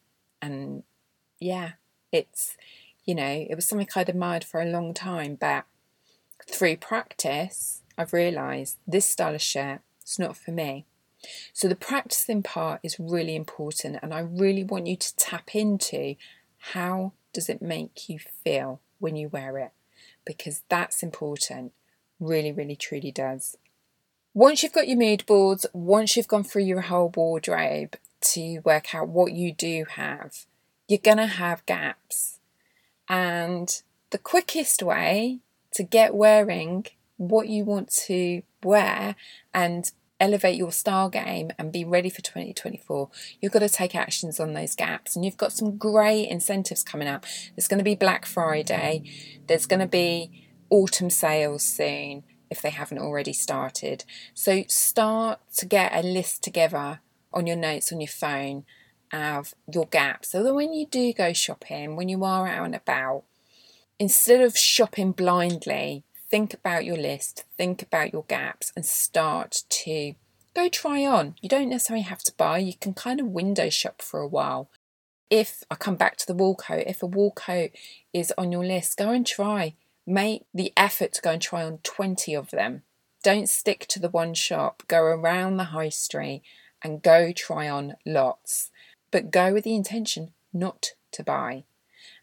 and 0.42 0.84
yeah, 1.40 1.74
it's 2.12 2.58
you 3.06 3.16
know, 3.16 3.46
it 3.50 3.56
was 3.56 3.66
something 3.66 3.88
I'd 3.96 4.10
admired 4.10 4.44
for 4.44 4.62
a 4.62 4.66
long 4.66 4.94
time, 4.94 5.36
but 5.40 5.66
through 6.48 6.78
practice, 6.78 7.82
I've 7.98 8.14
realised 8.14 8.78
this 8.86 9.06
style 9.06 9.34
of 9.34 9.42
shirt 9.42 9.82
is 10.06 10.20
not 10.20 10.38
for 10.38 10.52
me. 10.52 10.86
So 11.52 11.68
the 11.68 11.76
practicing 11.76 12.44
part 12.44 12.82
is 12.84 13.00
really 13.00 13.36
important, 13.36 13.98
and 14.02 14.14
I 14.14 14.20
really 14.20 14.64
want 14.64 14.88
you 14.88 14.96
to 14.96 15.16
tap 15.16 15.56
into 15.56 16.16
how 16.74 17.14
does 17.34 17.50
it 17.50 17.62
make 17.62 18.10
you 18.10 18.20
feel 18.20 18.80
when 19.00 19.16
you 19.16 19.30
wear 19.30 19.58
it, 19.58 19.72
because 20.26 20.62
that's 20.70 21.04
important. 21.04 21.74
Really, 22.20 22.52
really, 22.52 22.76
truly 22.76 23.12
does. 23.12 23.58
Once 24.34 24.62
you've 24.62 24.74
got 24.74 24.88
your 24.88 24.98
mood 24.98 25.26
boards, 25.26 25.66
once 25.74 26.16
you've 26.16 26.28
gone 26.28 26.44
through 26.44 26.64
your 26.64 26.82
whole 26.82 27.12
wardrobe, 27.16 27.96
to 28.22 28.60
work 28.60 28.94
out 28.94 29.08
what 29.08 29.34
you 29.34 29.54
do 29.54 29.86
have, 29.92 30.46
you're 30.88 31.00
going 31.00 31.18
to 31.18 31.28
have 31.28 31.66
gaps. 31.66 32.40
And 33.08 33.82
the 34.12 34.18
quickest 34.18 34.84
way 34.84 35.40
to 35.74 35.84
get 35.84 36.16
wearing 36.16 36.86
what 37.18 37.48
you 37.48 37.64
want 37.64 37.90
to 37.92 38.42
wear 38.64 39.16
and 39.54 39.92
elevate 40.20 40.58
your 40.58 40.72
style 40.72 41.10
game 41.10 41.52
and 41.58 41.72
be 41.72 41.86
ready 41.86 42.10
for 42.10 42.22
2024, 42.22 43.10
you've 43.40 43.52
got 43.52 43.60
to 43.60 43.70
take 43.70 43.96
actions 43.96 44.40
on 44.40 44.54
those 44.54 44.76
gaps. 44.76 45.16
And 45.16 45.24
you've 45.24 45.38
got 45.38 45.54
some 45.54 45.78
great 45.78 46.28
incentives 46.28 46.84
coming 46.84 47.08
up. 47.08 47.26
There's 47.56 47.68
going 47.68 47.78
to 47.80 47.84
be 47.84 47.96
Black 47.96 48.26
Friday, 48.26 49.04
there's 49.48 49.66
going 49.66 49.80
to 49.80 49.88
be 49.88 50.46
autumn 50.70 51.10
sales 51.10 51.64
soon 51.64 52.24
if 52.50 52.62
they 52.62 52.70
haven't 52.70 53.00
already 53.00 53.34
started. 53.34 54.04
So 54.34 54.64
start 54.68 55.40
to 55.58 55.66
get 55.66 55.94
a 55.94 56.02
list 56.02 56.44
together 56.44 57.00
on 57.34 57.48
your 57.48 57.56
notes 57.56 57.92
on 57.92 58.02
your 58.02 58.08
phone 58.08 58.66
of 59.12 59.54
your 59.72 59.86
gaps 59.88 60.32
so 60.32 60.44
that 60.44 60.54
when 60.54 60.74
you 60.74 60.86
do 60.86 61.14
go 61.14 61.34
shopping, 61.34 61.96
when 61.96 62.10
you 62.10 62.24
are 62.24 62.48
out 62.48 62.66
and 62.66 62.76
about, 62.76 63.24
instead 63.98 64.42
of 64.42 64.58
shopping 64.58 65.12
blindly, 65.12 66.04
think 66.30 66.54
about 66.54 66.86
your 66.86 66.98
list, 66.98 67.46
think 67.58 67.82
about 67.82 68.14
your 68.14 68.24
gaps, 68.28 68.72
and 68.76 68.86
start 68.86 69.64
to 69.70 70.14
go 70.54 70.70
try 70.70 71.06
on. 71.06 71.36
You 71.42 71.50
don't 71.50 71.70
necessarily 71.70 72.04
have 72.04 72.24
to 72.24 72.34
buy, 72.38 72.60
you 72.60 72.74
can 72.80 72.94
kind 72.94 73.20
of 73.20 73.28
window 73.28 73.70
shop 73.70 74.02
for 74.02 74.20
a 74.20 74.28
while. 74.28 74.70
If 75.30 75.64
I 75.70 75.76
come 75.76 75.96
back 75.96 76.18
to 76.18 76.28
the 76.28 76.34
wool 76.34 76.56
coat, 76.56 76.84
if 76.88 77.04
a 77.04 77.08
wool 77.08 77.32
coat 77.32 77.72
is 78.14 78.34
on 78.38 78.52
your 78.52 78.66
list, 78.66 78.98
go 78.98 79.10
and 79.10 79.26
try. 79.26 79.76
Make 80.08 80.46
the 80.54 80.74
effort 80.76 81.14
to 81.14 81.22
go 81.22 81.32
and 81.32 81.42
try 81.42 81.64
on 81.64 81.80
20 81.84 82.34
of 82.34 82.50
them. 82.50 82.82
Don't 83.22 83.50
stick 83.50 83.86
to 83.90 84.00
the 84.00 84.10
one 84.10 84.34
shop, 84.34 84.84
go 84.88 85.02
around 85.02 85.58
the 85.58 85.66
high 85.66 85.90
street 85.90 86.42
and 86.84 87.02
go 87.02 87.32
try 87.32 87.70
on 87.70 87.96
lots, 88.06 88.72
but 89.12 89.32
go 89.32 89.54
with 89.54 89.64
the 89.64 89.76
intention 89.76 90.34
not 90.54 90.92
to 91.12 91.24
buy. 91.24 91.64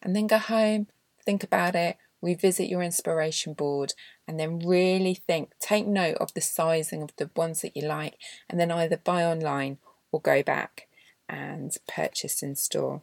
And 0.03 0.15
then 0.15 0.27
go 0.27 0.39
home, 0.39 0.89
think 1.25 1.43
about 1.43 1.75
it, 1.75 1.97
revisit 2.23 2.69
your 2.69 2.83
inspiration 2.83 3.53
board, 3.53 3.95
and 4.27 4.39
then 4.39 4.59
really 4.59 5.15
think, 5.15 5.53
take 5.61 5.87
note 5.87 6.17
of 6.17 6.35
the 6.35 6.41
sizing 6.41 7.03
of 7.03 7.11
the 7.17 7.31
ones 7.37 7.63
that 7.63 7.77
you 7.77 7.87
like, 7.87 8.15
and 8.49 8.59
then 8.59 8.71
either 8.71 8.97
buy 8.97 9.25
online 9.25 9.79
or 10.13 10.21
go 10.21 10.43
back 10.43 10.89
and 11.29 11.77
purchase 11.89 12.43
in 12.43 12.55
store. 12.55 13.01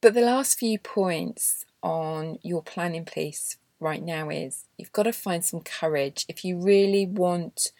But 0.00 0.14
the 0.14 0.20
last 0.20 0.58
few 0.58 0.78
points 0.78 1.64
on 1.82 2.38
your 2.42 2.62
planning 2.62 3.04
piece 3.04 3.56
right 3.80 4.02
now 4.02 4.28
is 4.30 4.64
you've 4.76 4.92
got 4.92 5.04
to 5.04 5.12
find 5.12 5.44
some 5.44 5.60
courage 5.60 6.24
if 6.28 6.44
you 6.44 6.58
really 6.58 7.06
want 7.06 7.72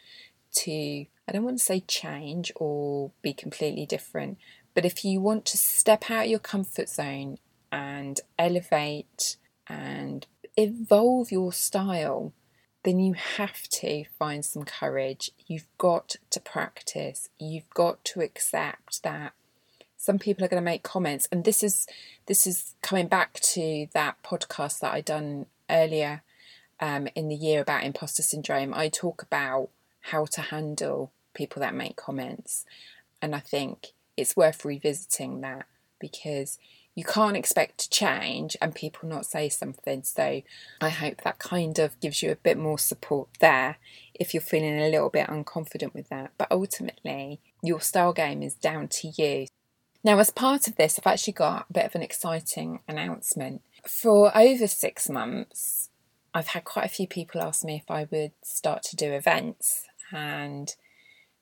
to 0.64 1.06
I 1.28 1.32
don't 1.32 1.44
want 1.44 1.58
to 1.58 1.64
say 1.64 1.80
change 1.80 2.50
or 2.56 3.10
be 3.20 3.34
completely 3.34 3.84
different, 3.84 4.38
but 4.74 4.86
if 4.86 5.04
you 5.04 5.20
want 5.20 5.44
to 5.46 5.58
step 5.58 6.10
out 6.10 6.28
your 6.28 6.38
comfort 6.38 6.88
zone 6.88 7.38
and 7.70 8.18
elevate 8.38 9.36
and 9.66 10.26
evolve 10.56 11.30
your 11.30 11.52
style, 11.52 12.32
then 12.84 12.98
you 12.98 13.12
have 13.12 13.68
to 13.68 14.04
find 14.18 14.42
some 14.44 14.64
courage. 14.64 15.30
You've 15.46 15.66
got 15.76 16.16
to 16.30 16.40
practice. 16.40 17.28
You've 17.38 17.68
got 17.70 18.02
to 18.06 18.20
accept 18.20 19.02
that 19.02 19.34
some 19.98 20.18
people 20.18 20.44
are 20.44 20.48
going 20.48 20.62
to 20.62 20.64
make 20.64 20.84
comments 20.84 21.28
and 21.32 21.44
this 21.44 21.62
is 21.62 21.86
this 22.26 22.46
is 22.46 22.76
coming 22.82 23.08
back 23.08 23.34
to 23.40 23.88
that 23.94 24.14
podcast 24.22 24.78
that 24.78 24.94
I 24.94 25.00
done 25.00 25.46
earlier 25.68 26.22
um, 26.80 27.08
in 27.14 27.28
the 27.28 27.34
year 27.34 27.60
about 27.60 27.84
imposter 27.84 28.22
syndrome. 28.22 28.72
I 28.72 28.88
talk 28.88 29.22
about 29.22 29.70
how 30.00 30.24
to 30.26 30.40
handle 30.40 31.12
people 31.34 31.61
that 31.61 31.74
make 31.74 31.96
comments 31.96 32.64
and 33.20 33.34
I 33.34 33.40
think 33.40 33.88
it's 34.16 34.37
worth 34.37 34.64
revisiting 34.64 35.40
that 35.42 35.66
because 36.00 36.58
you 36.94 37.04
can't 37.04 37.37
expect 37.37 37.78
to 37.78 37.90
change 37.90 38.56
and 38.61 38.74
people 38.74 39.08
not 39.08 39.24
say 39.24 39.48
something. 39.48 40.02
So 40.02 40.42
I 40.80 40.88
hope 40.88 41.22
that 41.22 41.38
kind 41.38 41.78
of 41.78 41.98
gives 42.00 42.22
you 42.22 42.32
a 42.32 42.37
bit 42.37 42.58
more 42.58 42.78
support 42.78 43.28
there 43.38 43.76
if 44.14 44.34
you're 44.34 44.40
feeling 44.40 44.80
a 44.80 44.88
little 44.88 45.08
bit 45.08 45.28
unconfident 45.28 45.94
with 45.94 46.08
that. 46.08 46.32
But 46.37 46.48
ultimately, 46.50 47.38
your 47.62 47.80
style 47.80 48.12
game 48.12 48.42
is 48.42 48.54
down 48.54 48.88
to 48.88 49.12
you. 49.16 49.46
Now, 50.02 50.18
as 50.18 50.30
part 50.30 50.66
of 50.66 50.74
this, 50.74 50.98
I've 50.98 51.12
actually 51.12 51.34
got 51.34 51.66
a 51.70 51.72
bit 51.72 51.84
of 51.84 51.94
an 51.94 52.02
exciting 52.02 52.80
announcement. 52.88 53.62
For 53.87 54.37
over 54.37 54.66
six 54.66 55.08
months, 55.08 55.90
I've 56.34 56.48
had 56.48 56.64
quite 56.64 56.86
a 56.86 56.90
few 56.90 57.06
people 57.06 57.40
ask 57.40 57.64
me 57.64 57.76
if 57.76 57.90
I 57.90 58.06
would 58.10 58.32
start 58.42 58.82
to 58.84 58.96
do 58.96 59.12
events. 59.12 59.84
And 60.12 60.74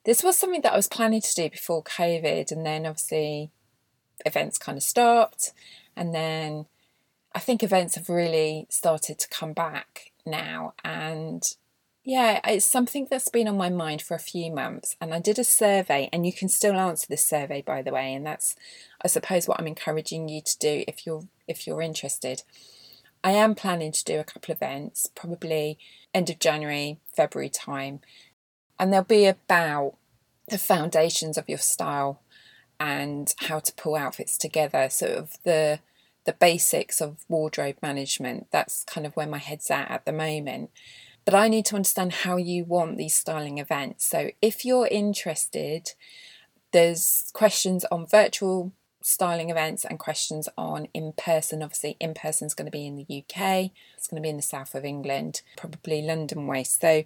this 0.05 0.23
was 0.23 0.37
something 0.37 0.61
that 0.61 0.73
I 0.73 0.77
was 0.77 0.87
planning 0.87 1.21
to 1.21 1.35
do 1.35 1.49
before 1.49 1.83
COVID, 1.83 2.51
and 2.51 2.65
then 2.65 2.85
obviously 2.85 3.51
events 4.25 4.57
kind 4.57 4.77
of 4.77 4.83
stopped. 4.83 5.53
And 5.95 6.13
then 6.13 6.65
I 7.35 7.39
think 7.39 7.61
events 7.61 7.95
have 7.95 8.09
really 8.09 8.67
started 8.69 9.19
to 9.19 9.27
come 9.29 9.53
back 9.53 10.11
now. 10.25 10.73
And 10.83 11.43
yeah, 12.03 12.39
it's 12.45 12.65
something 12.65 13.07
that's 13.09 13.27
been 13.27 13.49
on 13.49 13.57
my 13.57 13.69
mind 13.69 14.01
for 14.01 14.15
a 14.15 14.19
few 14.19 14.49
months. 14.49 14.95
And 15.01 15.13
I 15.13 15.19
did 15.19 15.37
a 15.37 15.43
survey, 15.43 16.09
and 16.13 16.25
you 16.25 16.31
can 16.31 16.47
still 16.47 16.75
answer 16.75 17.05
this 17.09 17.25
survey, 17.25 17.61
by 17.61 17.81
the 17.81 17.91
way. 17.91 18.13
And 18.13 18.25
that's, 18.25 18.55
I 19.01 19.07
suppose, 19.07 19.47
what 19.47 19.59
I'm 19.59 19.67
encouraging 19.67 20.29
you 20.29 20.41
to 20.41 20.57
do 20.57 20.85
if 20.87 21.05
you're 21.05 21.23
if 21.47 21.67
you're 21.67 21.81
interested. 21.81 22.43
I 23.27 23.31
am 23.31 23.55
planning 23.55 23.91
to 23.91 24.05
do 24.05 24.21
a 24.21 24.23
couple 24.23 24.53
of 24.53 24.59
events, 24.61 25.05
probably 25.13 25.77
end 26.13 26.29
of 26.29 26.39
January, 26.39 27.01
February 27.13 27.49
time, 27.49 27.99
and 28.79 28.93
they'll 28.93 29.03
be 29.03 29.25
about 29.25 29.95
the 30.47 30.57
foundations 30.57 31.37
of 31.37 31.49
your 31.49 31.57
style 31.57 32.21
and 32.79 33.35
how 33.39 33.59
to 33.59 33.73
pull 33.73 33.97
outfits 33.97 34.37
together, 34.37 34.87
sort 34.89 35.11
of 35.11 35.33
the 35.43 35.79
the 36.23 36.31
basics 36.31 37.01
of 37.01 37.25
wardrobe 37.27 37.75
management. 37.81 38.47
That's 38.51 38.85
kind 38.85 39.05
of 39.05 39.13
where 39.17 39.27
my 39.27 39.39
head's 39.39 39.69
at 39.69 39.91
at 39.91 40.05
the 40.05 40.13
moment. 40.13 40.69
But 41.25 41.35
I 41.35 41.49
need 41.49 41.65
to 41.65 41.75
understand 41.75 42.13
how 42.23 42.37
you 42.37 42.63
want 42.63 42.95
these 42.95 43.15
styling 43.15 43.57
events. 43.57 44.05
So 44.05 44.31
if 44.41 44.63
you're 44.63 44.87
interested, 44.87 45.89
there's 46.71 47.29
questions 47.33 47.83
on 47.91 48.07
virtual 48.07 48.71
styling 49.07 49.49
events 49.49 49.85
and 49.85 49.97
questions 49.97 50.49
on 50.57 50.89
in 50.93 51.13
person. 51.13 51.63
Obviously, 51.63 51.95
in 51.97 52.13
person 52.13 52.45
is 52.45 52.53
going 52.53 52.65
to 52.65 52.71
be 52.71 52.85
in 52.85 52.97
the 52.97 53.03
UK, 53.03 53.71
it's 53.95 54.07
going 54.09 54.21
to 54.21 54.25
be 54.25 54.29
in 54.29 54.35
the 54.35 54.43
south 54.43 54.75
of 54.75 54.83
England, 54.83 55.41
probably 55.55 56.01
London 56.01 56.45
way. 56.45 56.63
So 56.65 57.05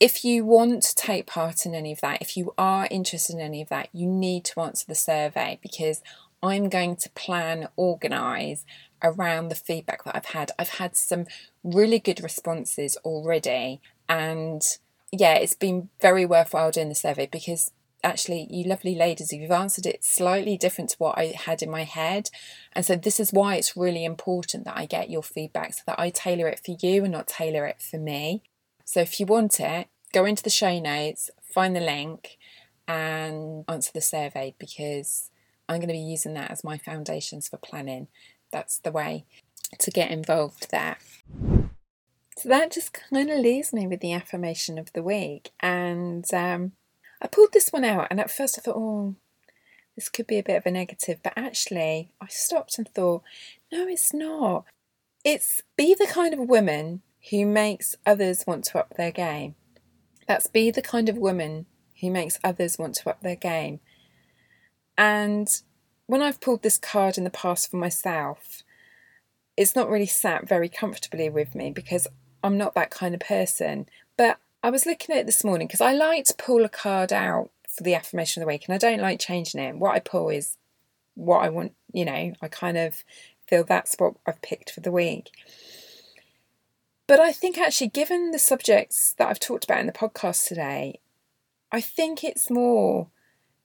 if 0.00 0.24
you 0.24 0.46
want 0.46 0.82
to 0.84 0.94
take 0.94 1.26
part 1.26 1.66
in 1.66 1.74
any 1.74 1.92
of 1.92 2.00
that, 2.00 2.22
if 2.22 2.34
you 2.34 2.54
are 2.56 2.88
interested 2.90 3.34
in 3.34 3.42
any 3.42 3.60
of 3.60 3.68
that, 3.68 3.90
you 3.92 4.06
need 4.06 4.46
to 4.46 4.60
answer 4.60 4.86
the 4.88 4.94
survey 4.94 5.58
because 5.60 6.02
I'm 6.42 6.70
going 6.70 6.96
to 6.96 7.10
plan, 7.10 7.68
organise 7.76 8.64
around 9.02 9.48
the 9.48 9.54
feedback 9.54 10.04
that 10.04 10.16
I've 10.16 10.24
had. 10.26 10.50
I've 10.58 10.70
had 10.80 10.96
some 10.96 11.26
really 11.62 11.98
good 11.98 12.22
responses 12.22 12.96
already, 13.04 13.82
and 14.08 14.62
yeah, 15.12 15.34
it's 15.34 15.54
been 15.54 15.90
very 16.00 16.24
worthwhile 16.24 16.70
doing 16.70 16.88
the 16.88 16.94
survey 16.94 17.28
because 17.30 17.70
actually, 18.04 18.46
you 18.50 18.64
lovely 18.64 18.94
ladies, 18.94 19.32
you've 19.32 19.50
answered 19.50 19.86
it 19.86 20.04
slightly 20.04 20.56
different 20.56 20.90
to 20.90 20.96
what 20.98 21.18
I 21.18 21.34
had 21.36 21.62
in 21.62 21.70
my 21.70 21.84
head. 21.84 22.30
And 22.72 22.84
so, 22.84 22.96
this 22.96 23.18
is 23.18 23.32
why 23.32 23.56
it's 23.56 23.76
really 23.76 24.04
important 24.04 24.64
that 24.64 24.76
I 24.76 24.86
get 24.86 25.10
your 25.10 25.22
feedback 25.22 25.74
so 25.74 25.82
that 25.86 25.98
I 25.98 26.10
tailor 26.10 26.48
it 26.48 26.60
for 26.64 26.76
you 26.80 27.04
and 27.04 27.12
not 27.12 27.28
tailor 27.28 27.66
it 27.66 27.80
for 27.82 27.98
me. 27.98 28.42
So 28.84 29.00
if 29.00 29.18
you 29.18 29.26
want 29.26 29.60
it, 29.60 29.88
go 30.12 30.24
into 30.24 30.42
the 30.42 30.50
show 30.50 30.78
notes, 30.78 31.30
find 31.42 31.74
the 31.74 31.80
link, 31.80 32.38
and 32.86 33.64
answer 33.66 33.90
the 33.92 34.00
survey 34.00 34.54
because 34.58 35.30
I'm 35.68 35.78
going 35.78 35.88
to 35.88 35.94
be 35.94 35.98
using 35.98 36.34
that 36.34 36.50
as 36.50 36.62
my 36.62 36.76
foundations 36.76 37.48
for 37.48 37.56
planning. 37.56 38.08
That's 38.52 38.78
the 38.78 38.92
way 38.92 39.24
to 39.78 39.90
get 39.90 40.10
involved 40.10 40.70
there. 40.70 40.98
So 42.36 42.48
that 42.48 42.72
just 42.72 42.92
kind 42.92 43.30
of 43.30 43.38
leaves 43.38 43.72
me 43.72 43.86
with 43.86 44.00
the 44.00 44.12
affirmation 44.12 44.78
of 44.78 44.92
the 44.92 45.02
week. 45.02 45.50
And 45.60 46.24
um, 46.34 46.72
I 47.24 47.26
pulled 47.26 47.54
this 47.54 47.70
one 47.70 47.84
out, 47.84 48.08
and 48.10 48.20
at 48.20 48.30
first 48.30 48.58
I 48.58 48.62
thought, 48.62 48.76
oh, 48.76 49.14
this 49.96 50.10
could 50.10 50.26
be 50.26 50.38
a 50.38 50.42
bit 50.42 50.58
of 50.58 50.66
a 50.66 50.70
negative. 50.70 51.20
But 51.22 51.32
actually, 51.36 52.12
I 52.20 52.26
stopped 52.28 52.76
and 52.76 52.86
thought, 52.86 53.22
no, 53.72 53.88
it's 53.88 54.12
not. 54.12 54.66
It's 55.24 55.62
be 55.76 55.94
the 55.94 56.06
kind 56.06 56.34
of 56.34 56.40
woman 56.40 57.00
who 57.30 57.46
makes 57.46 57.96
others 58.04 58.44
want 58.46 58.64
to 58.64 58.78
up 58.78 58.94
their 58.96 59.10
game. 59.10 59.54
That's 60.28 60.48
be 60.48 60.70
the 60.70 60.82
kind 60.82 61.08
of 61.08 61.16
woman 61.16 61.64
who 62.02 62.10
makes 62.10 62.38
others 62.44 62.78
want 62.78 62.94
to 62.96 63.08
up 63.08 63.22
their 63.22 63.36
game. 63.36 63.80
And 64.98 65.48
when 66.06 66.20
I've 66.20 66.42
pulled 66.42 66.62
this 66.62 66.76
card 66.76 67.16
in 67.16 67.24
the 67.24 67.30
past 67.30 67.70
for 67.70 67.78
myself, 67.78 68.62
it's 69.56 69.74
not 69.74 69.88
really 69.88 70.06
sat 70.06 70.46
very 70.46 70.68
comfortably 70.68 71.30
with 71.30 71.54
me 71.54 71.70
because 71.70 72.06
I'm 72.42 72.58
not 72.58 72.74
that 72.74 72.90
kind 72.90 73.14
of 73.14 73.20
person. 73.20 73.86
I 74.64 74.70
was 74.70 74.86
looking 74.86 75.14
at 75.14 75.20
it 75.20 75.26
this 75.26 75.44
morning 75.44 75.66
because 75.66 75.82
I 75.82 75.92
like 75.92 76.24
to 76.24 76.34
pull 76.34 76.64
a 76.64 76.70
card 76.70 77.12
out 77.12 77.50
for 77.68 77.82
the 77.82 77.94
affirmation 77.94 78.40
of 78.40 78.46
the 78.46 78.50
week 78.50 78.64
and 78.66 78.74
I 78.74 78.78
don't 78.78 79.02
like 79.02 79.20
changing 79.20 79.60
it. 79.60 79.76
What 79.76 79.94
I 79.94 80.00
pull 80.00 80.30
is 80.30 80.56
what 81.12 81.40
I 81.40 81.50
want, 81.50 81.74
you 81.92 82.06
know, 82.06 82.32
I 82.40 82.48
kind 82.48 82.78
of 82.78 83.04
feel 83.46 83.64
that's 83.64 83.94
what 83.98 84.14
I've 84.26 84.40
picked 84.40 84.70
for 84.70 84.80
the 84.80 84.90
week. 84.90 85.32
But 87.06 87.20
I 87.20 87.30
think 87.30 87.58
actually, 87.58 87.88
given 87.88 88.30
the 88.30 88.38
subjects 88.38 89.14
that 89.18 89.28
I've 89.28 89.38
talked 89.38 89.64
about 89.64 89.80
in 89.80 89.86
the 89.86 89.92
podcast 89.92 90.48
today, 90.48 90.98
I 91.70 91.82
think 91.82 92.24
it's 92.24 92.48
more 92.48 93.08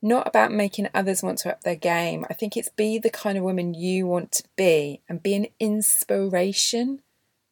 not 0.01 0.27
about 0.27 0.51
making 0.51 0.89
others 0.93 1.23
want 1.23 1.37
to 1.39 1.51
up 1.51 1.61
their 1.61 1.77
game. 1.77 2.25
I 2.29 2.33
think 2.33 2.57
it's 2.57 2.67
be 2.67 2.97
the 2.97 3.09
kind 3.09 3.37
of 3.37 3.45
woman 3.45 3.73
you 3.73 4.05
want 4.05 4.33
to 4.33 4.43
be 4.57 4.99
and 5.07 5.23
be 5.23 5.33
an 5.35 5.47
inspiration 5.61 7.03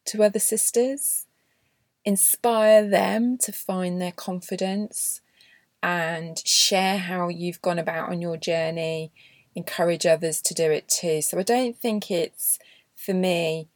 to 0.04 0.22
other 0.22 0.38
sisters. 0.38 1.24
Inspire 2.08 2.88
them 2.88 3.36
to 3.36 3.52
find 3.52 4.00
their 4.00 4.12
confidence 4.12 5.20
and 5.82 6.38
share 6.38 6.96
how 6.96 7.28
you've 7.28 7.60
gone 7.60 7.78
about 7.78 8.08
on 8.08 8.22
your 8.22 8.38
journey. 8.38 9.12
Encourage 9.54 10.06
others 10.06 10.40
to 10.40 10.54
do 10.54 10.70
it 10.70 10.88
too. 10.88 11.20
So 11.20 11.38
I 11.38 11.42
don't 11.42 11.76
think 11.76 12.10
it's 12.10 12.58
for 12.96 13.12
me 13.12 13.68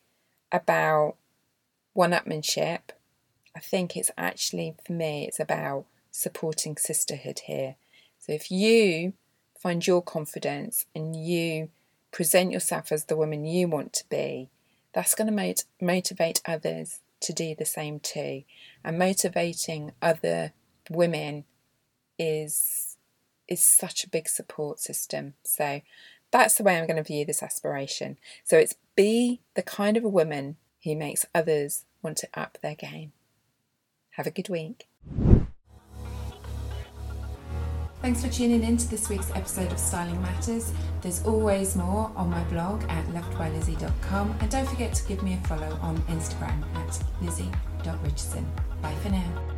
about 0.51 1.17
one 1.93 2.13
upmanship. 2.13 2.81
I 3.55 3.61
think 3.61 3.99
it's 3.99 4.11
actually, 4.17 4.77
for 4.83 4.95
me, 4.95 5.27
it's 5.29 5.39
about 5.39 5.85
supporting 6.11 6.79
sisterhood 6.79 7.41
here. 7.41 7.77
So 8.19 8.33
if 8.33 8.51
you 8.51 9.13
find 9.59 9.87
your 9.87 10.01
confidence 10.01 10.87
and 10.95 11.15
you 11.15 11.69
present 12.13 12.51
yourself 12.51 12.93
as 12.93 13.05
the 13.05 13.17
woman 13.19 13.45
you 13.45 13.69
want 13.69 13.93
to 13.93 14.09
be, 14.09 14.49
that's 14.95 15.15
going 15.15 15.29
to 15.29 15.35
mot- 15.35 15.65
motivate 15.83 16.41
others 16.47 17.01
to 17.23 17.33
do 17.33 17.55
the 17.55 17.65
same 17.65 18.01
too. 18.01 18.43
And 18.85 18.99
motivating 18.99 19.93
other 20.01 20.53
women 20.91 21.45
is 22.19 22.97
is 23.49 23.65
such 23.65 24.05
a 24.05 24.09
big 24.09 24.29
support 24.29 24.81
system. 24.81 25.35
So 25.43 25.83
that's 26.31 26.55
the 26.57 26.63
way 26.63 26.79
I'm 26.79 26.87
going 26.87 26.97
to 26.97 27.03
view 27.03 27.25
this 27.25 27.43
aspiration. 27.43 28.17
So 28.45 28.57
it's 28.57 28.77
be 28.97 29.43
the 29.55 29.63
kind 29.63 29.97
of 29.97 30.05
a 30.05 30.09
woman 30.09 30.57
who 30.85 30.97
makes 30.97 31.27
others 31.35 31.85
want 32.03 32.17
to 32.19 32.29
up 32.35 32.59
their 32.63 32.75
game. 32.75 33.13
Have 34.13 34.27
a 34.27 34.31
good 34.31 34.49
week. 34.49 34.89
Thanks 38.03 38.21
for 38.21 38.29
tuning 38.29 38.65
in 38.65 38.77
to 38.79 38.91
this 38.91 39.09
week's 39.09 39.31
episode 39.31 39.71
of 39.71 39.79
Styling 39.79 40.21
Matters. 40.23 40.73
There's 41.03 41.25
always 41.25 41.77
more 41.77 42.11
on 42.17 42.31
my 42.31 42.43
blog 42.45 42.83
at 42.89 43.07
lovedbylizzi.com 43.07 44.35
and 44.41 44.51
don't 44.51 44.69
forget 44.69 44.93
to 44.95 45.07
give 45.07 45.23
me 45.23 45.35
a 45.35 45.47
follow 45.47 45.79
on 45.81 45.97
Instagram 46.09 46.65
at 46.75 47.01
lizzi.richardson. 47.23 48.45
Bye 48.83 48.97
for 49.05 49.11
now. 49.11 49.52